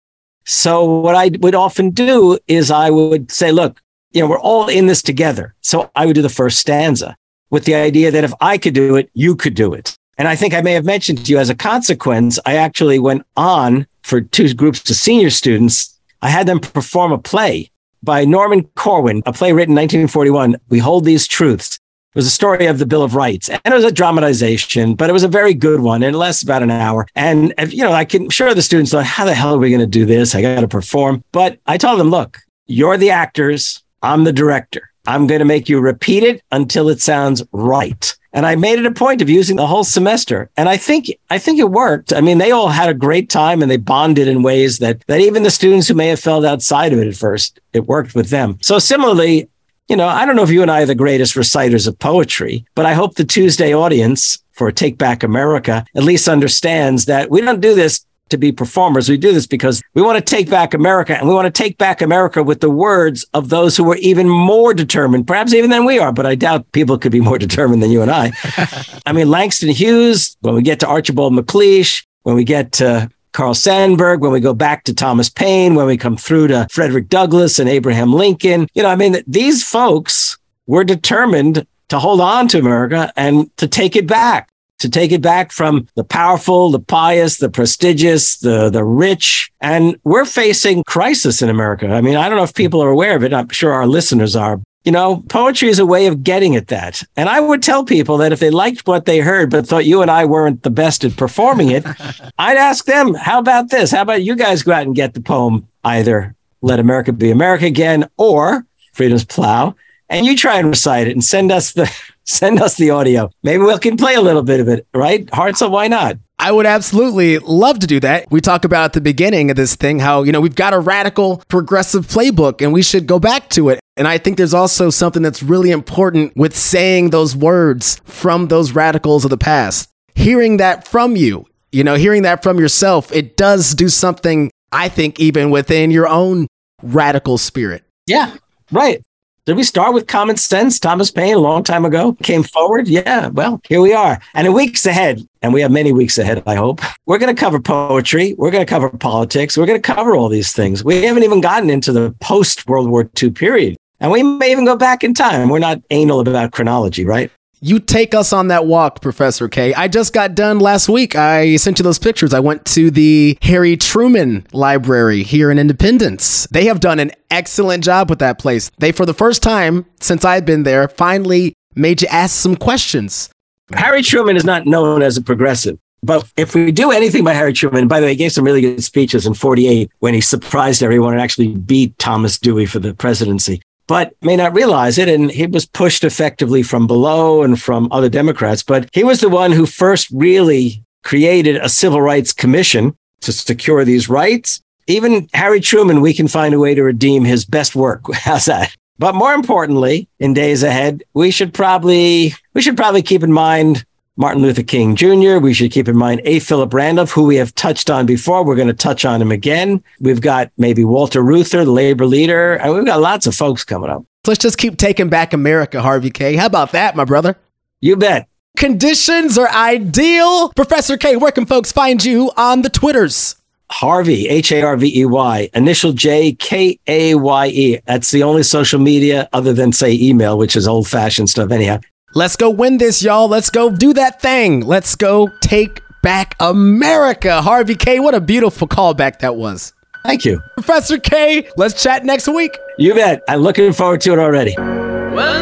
So 0.45 0.83
what 0.85 1.13
I 1.13 1.29
would 1.39 1.53
often 1.53 1.91
do 1.91 2.39
is 2.47 2.71
I 2.71 2.89
would 2.89 3.31
say, 3.31 3.51
look, 3.51 3.79
you 4.11 4.21
know, 4.21 4.27
we're 4.27 4.39
all 4.39 4.69
in 4.69 4.87
this 4.87 5.03
together. 5.03 5.53
So 5.61 5.91
I 5.95 6.07
would 6.07 6.15
do 6.15 6.23
the 6.23 6.29
first 6.29 6.57
stanza 6.57 7.15
with 7.51 7.65
the 7.65 7.75
idea 7.75 8.09
that 8.09 8.23
if 8.23 8.33
I 8.41 8.57
could 8.57 8.73
do 8.73 8.95
it, 8.95 9.11
you 9.13 9.35
could 9.35 9.53
do 9.53 9.71
it. 9.71 9.95
And 10.17 10.27
I 10.27 10.35
think 10.35 10.55
I 10.55 10.61
may 10.61 10.73
have 10.73 10.83
mentioned 10.83 11.23
to 11.25 11.31
you 11.31 11.37
as 11.37 11.51
a 11.51 11.55
consequence, 11.55 12.39
I 12.43 12.55
actually 12.55 12.97
went 12.97 13.23
on 13.37 13.85
for 14.09 14.21
two 14.21 14.53
groups 14.53 14.89
of 14.89 14.95
senior 14.95 15.29
students. 15.29 15.97
I 16.21 16.29
had 16.29 16.47
them 16.47 16.59
perform 16.59 17.11
a 17.11 17.17
play 17.17 17.71
by 18.01 18.25
Norman 18.25 18.63
Corwin, 18.75 19.21
a 19.25 19.31
play 19.31 19.53
written 19.53 19.77
in 19.77 19.83
1941. 19.83 20.57
We 20.69 20.79
hold 20.79 21.05
these 21.05 21.27
truths. 21.27 21.75
It 21.75 22.17
was 22.17 22.25
a 22.25 22.31
story 22.31 22.65
of 22.65 22.79
the 22.79 22.87
Bill 22.87 23.03
of 23.03 23.13
Rights, 23.13 23.49
and 23.49 23.61
it 23.63 23.73
was 23.73 23.85
a 23.85 23.91
dramatization, 23.91 24.95
but 24.95 25.11
it 25.11 25.13
was 25.13 25.23
a 25.23 25.27
very 25.27 25.53
good 25.53 25.81
one, 25.81 26.01
and 26.01 26.15
it 26.15 26.17
lasts 26.17 26.41
about 26.41 26.63
an 26.63 26.71
hour. 26.71 27.05
And 27.15 27.53
you 27.69 27.83
know, 27.83 27.91
I 27.91 28.03
can 28.03 28.31
sure 28.31 28.53
the 28.55 28.63
students 28.63 28.91
thought, 28.91 29.05
"How 29.05 29.25
the 29.25 29.35
hell 29.35 29.53
are 29.53 29.59
we 29.59 29.69
going 29.69 29.79
to 29.79 29.85
do 29.85 30.05
this? 30.05 30.33
I 30.33 30.41
got 30.41 30.61
to 30.61 30.67
perform." 30.67 31.23
But 31.31 31.59
I 31.67 31.77
told 31.77 31.99
them, 31.99 32.09
"Look, 32.09 32.39
you're 32.65 32.97
the 32.97 33.11
actors. 33.11 33.83
I'm 34.01 34.23
the 34.23 34.33
director. 34.33 34.89
I'm 35.05 35.27
going 35.27 35.39
to 35.39 35.45
make 35.45 35.69
you 35.69 35.79
repeat 35.79 36.23
it 36.23 36.41
until 36.51 36.89
it 36.89 36.99
sounds 36.99 37.43
right." 37.51 38.15
And 38.31 38.45
I 38.45 38.55
made 38.55 38.79
it 38.79 38.85
a 38.85 38.91
point 38.91 39.21
of 39.21 39.29
using 39.29 39.55
the 39.55 39.65
whole 39.65 39.83
semester, 39.83 40.49
and 40.55 40.69
I 40.69 40.77
think 40.77 41.07
I 41.31 41.39
think 41.39 41.59
it 41.59 41.71
worked. 41.71 42.13
I 42.13 42.21
mean, 42.21 42.37
they 42.37 42.51
all 42.51 42.67
had 42.67 42.89
a 42.89 42.93
great 42.93 43.29
time, 43.29 43.61
and 43.61 43.71
they 43.71 43.77
bonded 43.77 44.27
in 44.27 44.43
ways 44.43 44.77
that 44.79 45.03
that 45.07 45.19
even 45.19 45.43
the 45.43 45.49
students 45.49 45.87
who 45.87 45.95
may 45.95 46.07
have 46.09 46.19
felt 46.19 46.45
outside 46.45 46.93
of 46.93 46.99
it 46.99 47.07
at 47.07 47.15
first, 47.15 47.59
it 47.73 47.87
worked 47.87 48.13
with 48.13 48.29
them. 48.29 48.59
So 48.61 48.77
similarly, 48.77 49.49
you 49.87 49.95
know, 49.95 50.07
I 50.07 50.25
don't 50.25 50.35
know 50.35 50.43
if 50.43 50.51
you 50.51 50.61
and 50.61 50.69
I 50.69 50.83
are 50.83 50.85
the 50.85 50.93
greatest 50.93 51.35
reciters 51.35 51.87
of 51.87 51.97
poetry, 51.97 52.65
but 52.75 52.85
I 52.85 52.93
hope 52.93 53.15
the 53.15 53.25
Tuesday 53.25 53.73
audience 53.73 54.37
for 54.51 54.71
Take 54.71 54.99
Back 54.99 55.23
America 55.23 55.83
at 55.95 56.03
least 56.03 56.27
understands 56.27 57.05
that 57.05 57.31
we 57.31 57.41
don't 57.41 57.61
do 57.61 57.73
this 57.73 58.05
to 58.29 58.37
be 58.37 58.51
performers. 58.51 59.09
We 59.09 59.17
do 59.17 59.33
this 59.33 59.47
because 59.47 59.81
we 59.93 60.01
want 60.01 60.17
to 60.17 60.35
take 60.35 60.49
back 60.49 60.73
America 60.73 61.17
and 61.17 61.27
we 61.27 61.33
want 61.33 61.45
to 61.45 61.63
take 61.63 61.77
back 61.77 62.01
America 62.01 62.43
with 62.43 62.61
the 62.61 62.69
words 62.69 63.25
of 63.33 63.49
those 63.49 63.75
who 63.75 63.83
were 63.83 63.97
even 63.97 64.27
more 64.27 64.73
determined, 64.73 65.27
perhaps 65.27 65.53
even 65.53 65.69
than 65.69 65.85
we 65.85 65.99
are, 65.99 66.11
but 66.11 66.25
I 66.25 66.35
doubt 66.35 66.71
people 66.71 66.97
could 66.97 67.11
be 67.11 67.21
more 67.29 67.37
determined 67.37 67.83
than 67.83 67.91
you 67.91 68.01
and 68.01 68.11
I. 68.11 68.31
I 69.05 69.13
mean, 69.13 69.29
Langston 69.29 69.69
Hughes, 69.69 70.37
when 70.41 70.55
we 70.55 70.61
get 70.61 70.79
to 70.81 70.87
Archibald 70.87 71.33
MacLeish, 71.33 72.05
when 72.23 72.35
we 72.35 72.43
get 72.43 72.71
to 72.73 73.09
Carl 73.31 73.53
Sandburg, 73.53 74.19
when 74.19 74.31
we 74.31 74.39
go 74.39 74.53
back 74.53 74.83
to 74.85 74.93
Thomas 74.93 75.29
Paine, 75.29 75.75
when 75.75 75.85
we 75.85 75.97
come 75.97 76.17
through 76.17 76.47
to 76.47 76.67
Frederick 76.71 77.09
Douglass 77.09 77.59
and 77.59 77.69
Abraham 77.69 78.11
Lincoln. 78.13 78.67
You 78.73 78.83
know, 78.83 78.89
I 78.89 78.95
mean, 78.95 79.23
these 79.27 79.63
folks 79.63 80.37
were 80.67 80.83
determined 80.83 81.65
to 81.89 81.99
hold 81.99 82.21
on 82.21 82.47
to 82.49 82.59
America 82.59 83.11
and 83.15 83.55
to 83.57 83.67
take 83.67 83.95
it 83.95 84.07
back, 84.07 84.49
to 84.79 84.89
take 84.89 85.11
it 85.11 85.21
back 85.21 85.51
from 85.51 85.87
the 85.95 86.03
powerful, 86.03 86.71
the 86.71 86.79
pious, 86.79 87.37
the 87.37 87.49
prestigious, 87.49 88.37
the, 88.37 88.69
the 88.69 88.83
rich. 88.83 89.51
And 89.61 89.97
we're 90.03 90.25
facing 90.25 90.83
crisis 90.85 91.41
in 91.41 91.49
America. 91.49 91.87
I 91.87 92.01
mean, 92.01 92.15
I 92.15 92.27
don't 92.27 92.37
know 92.37 92.43
if 92.43 92.55
people 92.55 92.81
are 92.81 92.89
aware 92.89 93.15
of 93.15 93.23
it. 93.23 93.33
I'm 93.33 93.49
sure 93.49 93.73
our 93.73 93.87
listeners 93.87 94.35
are. 94.35 94.61
You 94.85 94.93
know, 94.93 95.23
poetry 95.27 95.67
is 95.67 95.77
a 95.77 95.85
way 95.85 96.07
of 96.07 96.23
getting 96.23 96.55
at 96.55 96.69
that. 96.69 97.03
And 97.17 97.27
I 97.27 97.41
would 97.41 97.61
tell 97.61 97.83
people 97.83 98.17
that 98.17 98.31
if 98.31 98.39
they 98.39 98.49
liked 98.49 98.87
what 98.87 99.05
they 99.05 99.19
heard, 99.19 99.51
but 99.51 99.67
thought 99.67 99.85
you 99.85 100.01
and 100.01 100.09
I 100.09 100.23
weren't 100.23 100.63
the 100.63 100.69
best 100.69 101.03
at 101.03 101.17
performing 101.17 101.69
it, 101.69 101.85
I'd 102.39 102.57
ask 102.57 102.85
them, 102.85 103.13
how 103.13 103.39
about 103.39 103.69
this? 103.69 103.91
How 103.91 104.01
about 104.01 104.23
you 104.23 104.35
guys 104.35 104.63
go 104.63 104.71
out 104.71 104.83
and 104.83 104.95
get 104.95 105.13
the 105.13 105.21
poem 105.21 105.67
either 105.83 106.33
Let 106.61 106.79
America 106.79 107.11
Be 107.11 107.29
America 107.29 107.65
Again 107.65 108.09
or 108.17 108.65
Freedom's 108.93 109.25
Plow, 109.25 109.75
and 110.09 110.25
you 110.25 110.35
try 110.35 110.57
and 110.57 110.69
recite 110.69 111.07
it 111.07 111.11
and 111.11 111.23
send 111.23 111.51
us 111.51 111.73
the 111.73 111.91
send 112.29 112.61
us 112.61 112.75
the 112.75 112.91
audio. 112.91 113.29
Maybe 113.43 113.63
we 113.63 113.77
can 113.79 113.97
play 113.97 114.15
a 114.15 114.21
little 114.21 114.43
bit 114.43 114.59
of 114.59 114.67
it, 114.67 114.87
right? 114.93 115.27
So 115.55 115.69
why 115.69 115.87
not? 115.87 116.17
I 116.37 116.51
would 116.51 116.65
absolutely 116.65 117.37
love 117.39 117.79
to 117.79 117.87
do 117.87 117.99
that. 117.99 118.31
We 118.31 118.39
talk 118.39 118.63
about 118.63 118.85
at 118.85 118.93
the 118.93 119.01
beginning 119.01 119.49
of 119.49 119.57
this 119.57 119.75
thing 119.75 119.99
how, 119.99 120.23
you 120.23 120.31
know, 120.31 120.39
we've 120.39 120.55
got 120.55 120.73
a 120.73 120.79
radical 120.79 121.43
progressive 121.49 122.07
playbook 122.07 122.61
and 122.61 122.71
we 122.71 122.81
should 122.81 123.07
go 123.07 123.19
back 123.19 123.49
to 123.49 123.69
it. 123.69 123.81
And 123.97 124.07
I 124.07 124.17
think 124.17 124.37
there's 124.37 124.53
also 124.53 124.89
something 124.89 125.21
that's 125.21 125.43
really 125.43 125.71
important 125.71 126.37
with 126.37 126.55
saying 126.55 127.09
those 127.09 127.35
words 127.35 127.99
from 128.05 128.47
those 128.47 128.71
radicals 128.71 129.25
of 129.25 129.31
the 129.31 129.37
past. 129.37 129.89
Hearing 130.15 130.57
that 130.57 130.87
from 130.87 131.17
you, 131.17 131.45
you 131.73 131.83
know, 131.83 131.95
hearing 131.95 132.21
that 132.21 132.41
from 132.41 132.57
yourself, 132.57 133.11
it 133.11 133.35
does 133.35 133.73
do 133.75 133.89
something, 133.89 134.49
I 134.71 134.87
think, 134.87 135.19
even 135.19 135.49
within 135.49 135.91
your 135.91 136.07
own 136.07 136.47
radical 136.81 137.37
spirit. 137.37 137.83
Yeah, 138.07 138.33
right. 138.71 139.01
Did 139.49 139.57
we 139.57 139.63
start 139.63 139.95
with 139.95 140.05
common 140.05 140.37
sense? 140.37 140.79
Thomas 140.79 141.09
Paine 141.09 141.33
a 141.33 141.39
long 141.39 141.63
time 141.63 141.83
ago 141.83 142.13
came 142.21 142.43
forward. 142.43 142.87
Yeah, 142.87 143.29
well, 143.29 143.59
here 143.67 143.81
we 143.81 143.93
are. 143.93 144.21
And 144.35 144.45
in 144.45 144.53
weeks 144.53 144.85
ahead, 144.85 145.27
and 145.41 145.55
we 145.55 145.61
have 145.61 145.71
many 145.71 145.91
weeks 145.91 146.19
ahead, 146.19 146.43
I 146.45 146.53
hope, 146.53 146.81
we're 147.07 147.17
going 147.17 147.35
to 147.35 147.39
cover 147.41 147.59
poetry. 147.59 148.35
We're 148.37 148.51
going 148.51 148.63
to 148.63 148.69
cover 148.69 148.91
politics. 148.91 149.57
We're 149.57 149.65
going 149.65 149.81
to 149.81 149.93
cover 149.95 150.15
all 150.15 150.29
these 150.29 150.51
things. 150.51 150.83
We 150.83 151.01
haven't 151.01 151.23
even 151.23 151.41
gotten 151.41 151.71
into 151.71 151.91
the 151.91 152.15
post 152.19 152.67
World 152.67 152.91
War 152.91 153.09
II 153.19 153.31
period. 153.31 153.75
And 153.99 154.11
we 154.11 154.21
may 154.21 154.51
even 154.51 154.65
go 154.65 154.75
back 154.75 155.03
in 155.03 155.15
time. 155.15 155.49
We're 155.49 155.57
not 155.57 155.81
anal 155.89 156.19
about 156.19 156.51
chronology, 156.51 157.03
right? 157.03 157.31
You 157.61 157.79
take 157.79 158.15
us 158.15 158.31
on 158.31 158.47
that 158.47 158.65
walk, 158.67 159.01
Professor 159.01 159.49
Kaye. 159.49 159.73
I 159.73 159.89
just 159.89 160.13
got 160.13 160.33
done 160.33 160.59
last 160.59 160.87
week. 160.87 161.15
I 161.15 161.57
sent 161.57 161.77
you 161.77 161.83
those 161.83 161.99
pictures. 161.99 162.33
I 162.33 162.39
went 162.39 162.63
to 162.67 162.89
the 162.89 163.37
Harry 163.41 163.75
Truman 163.75 164.47
Library 164.53 165.23
here 165.23 165.51
in 165.51 165.59
Independence. 165.59 166.47
They 166.51 166.65
have 166.65 166.79
done 166.79 166.99
an 166.99 167.11
excellent 167.29 167.83
job 167.83 168.09
with 168.09 168.19
that 168.19 168.39
place. 168.39 168.71
They, 168.77 168.93
for 168.93 169.05
the 169.05 169.13
first 169.13 169.43
time 169.43 169.85
since 169.99 170.23
I've 170.23 170.45
been 170.45 170.63
there, 170.63 170.87
finally 170.87 171.53
made 171.75 172.01
you 172.01 172.07
ask 172.07 172.33
some 172.33 172.55
questions. 172.55 173.29
Harry 173.73 174.03
Truman 174.03 174.37
is 174.37 174.45
not 174.45 174.65
known 174.65 175.01
as 175.01 175.17
a 175.17 175.21
progressive. 175.21 175.77
But 176.01 176.31
if 176.37 176.55
we 176.55 176.71
do 176.71 176.91
anything 176.91 177.25
by 177.25 177.33
Harry 177.33 177.51
Truman, 177.51 177.89
by 177.89 177.99
the 177.99 178.05
way, 178.05 178.11
he 178.11 178.15
gave 178.15 178.31
some 178.31 178.45
really 178.45 178.61
good 178.61 178.81
speeches 178.81 179.25
in 179.25 179.33
48 179.33 179.91
when 179.99 180.13
he 180.13 180.21
surprised 180.21 180.81
everyone 180.81 181.11
and 181.11 181.21
actually 181.21 181.55
beat 181.55 181.97
Thomas 181.99 182.39
Dewey 182.39 182.65
for 182.65 182.79
the 182.79 182.93
presidency 182.93 183.61
but 183.89 184.13
may 184.21 184.35
not 184.35 184.53
realize 184.53 184.99
it. 184.99 185.09
And 185.09 185.31
he 185.31 185.47
was 185.47 185.65
pushed 185.65 186.03
effectively 186.03 186.61
from 186.61 186.85
below 186.85 187.41
and 187.41 187.59
from 187.59 187.89
other 187.91 188.07
Democrats. 188.07 188.61
But 188.61 188.87
he 188.93 189.03
was 189.03 189.19
the 189.19 189.29
one 189.29 189.51
who 189.51 189.65
first 189.65 190.07
really 190.11 190.83
created 191.03 191.55
a 191.55 191.67
civil 191.67 191.99
rights 191.99 192.31
commission 192.31 192.95
to 193.21 193.33
secure 193.33 193.83
these 193.83 194.07
rights. 194.07 194.61
Even 194.85 195.27
Harry 195.33 195.59
Truman, 195.59 196.01
we 196.01 196.13
can 196.13 196.27
find 196.27 196.53
a 196.53 196.59
way 196.59 196.75
to 196.75 196.83
redeem 196.83 197.25
his 197.25 197.45
best 197.45 197.75
work. 197.75 198.03
How's 198.13 198.45
that? 198.45 198.73
But 198.99 199.15
more 199.15 199.33
importantly, 199.33 200.07
in 200.19 200.35
days 200.35 200.61
ahead, 200.61 201.03
we 201.15 201.31
should 201.31 201.53
probably 201.53 202.35
we 202.53 202.61
should 202.61 202.77
probably 202.77 203.01
keep 203.01 203.23
in 203.23 203.31
mind 203.31 203.85
Martin 204.19 204.41
Luther 204.41 204.63
King 204.63 204.97
Jr. 204.97 205.37
We 205.37 205.53
should 205.53 205.71
keep 205.71 205.87
in 205.87 205.95
mind 205.95 206.19
A. 206.25 206.39
Philip 206.39 206.73
Randolph, 206.73 207.09
who 207.09 207.23
we 207.23 207.37
have 207.37 207.55
touched 207.55 207.89
on 207.89 208.05
before. 208.05 208.43
We're 208.43 208.57
going 208.57 208.67
to 208.67 208.73
touch 208.73 209.05
on 209.05 209.21
him 209.21 209.31
again. 209.31 209.81
We've 210.01 210.19
got 210.19 210.51
maybe 210.57 210.83
Walter 210.83 211.21
Reuther, 211.23 211.63
the 211.63 211.71
labor 211.71 212.05
leader, 212.05 212.55
and 212.55 212.73
we've 212.73 212.85
got 212.85 212.99
lots 212.99 213.27
of 213.27 213.33
folks 213.33 213.63
coming 213.63 213.89
up. 213.89 214.03
Let's 214.27 214.41
just 214.41 214.57
keep 214.57 214.75
taking 214.75 215.07
back 215.07 215.31
America, 215.31 215.81
Harvey 215.81 216.09
Kaye. 216.09 216.35
How 216.35 216.47
about 216.47 216.73
that, 216.73 216.97
my 216.97 217.05
brother? 217.05 217.37
You 217.79 217.95
bet. 217.95 218.27
Conditions 218.57 219.37
are 219.37 219.49
ideal. 219.49 220.51
Professor 220.51 220.97
Kaye, 220.97 221.15
where 221.15 221.31
can 221.31 221.45
folks 221.45 221.71
find 221.71 222.03
you 222.03 222.29
on 222.35 222.61
the 222.61 222.69
Twitters? 222.69 223.37
Harvey, 223.71 224.27
H 224.27 224.51
A 224.51 224.63
R 224.63 224.75
V 224.75 224.99
E 224.99 225.05
Y, 225.05 225.49
initial 225.53 225.93
J 225.93 226.33
K 226.33 226.77
A 226.87 227.15
Y 227.15 227.47
E. 227.47 227.79
That's 227.85 228.11
the 228.11 228.23
only 228.23 228.43
social 228.43 228.81
media 228.81 229.29
other 229.31 229.53
than, 229.53 229.71
say, 229.71 229.93
email, 229.93 230.37
which 230.37 230.57
is 230.57 230.67
old 230.67 230.89
fashioned 230.89 231.29
stuff, 231.29 231.51
anyhow. 231.51 231.79
Let's 232.15 232.35
go 232.35 232.49
win 232.49 232.79
this, 232.79 233.03
y'all. 233.03 233.27
Let's 233.27 233.51
go 233.51 233.69
do 233.69 233.93
that 233.93 234.19
thing. 234.19 234.65
Let's 234.65 234.95
go 234.95 235.31
take 235.41 235.83
back 236.01 236.35
America. 236.39 237.41
Harvey 237.41 237.75
Kaye, 237.75 237.99
what 237.99 238.15
a 238.15 238.21
beautiful 238.21 238.67
callback 238.67 239.19
that 239.19 239.35
was. 239.35 239.73
Thank 240.03 240.25
you. 240.25 240.41
Professor 240.53 240.97
Kaye, 240.97 241.47
let's 241.55 241.83
chat 241.83 242.05
next 242.05 242.27
week. 242.27 242.57
You 242.79 242.95
bet. 242.95 243.23
I'm 243.27 243.41
looking 243.41 243.73
forward 243.73 244.01
to 244.01 244.13
it 244.13 244.19
already. 244.19 244.55
When 244.55 245.41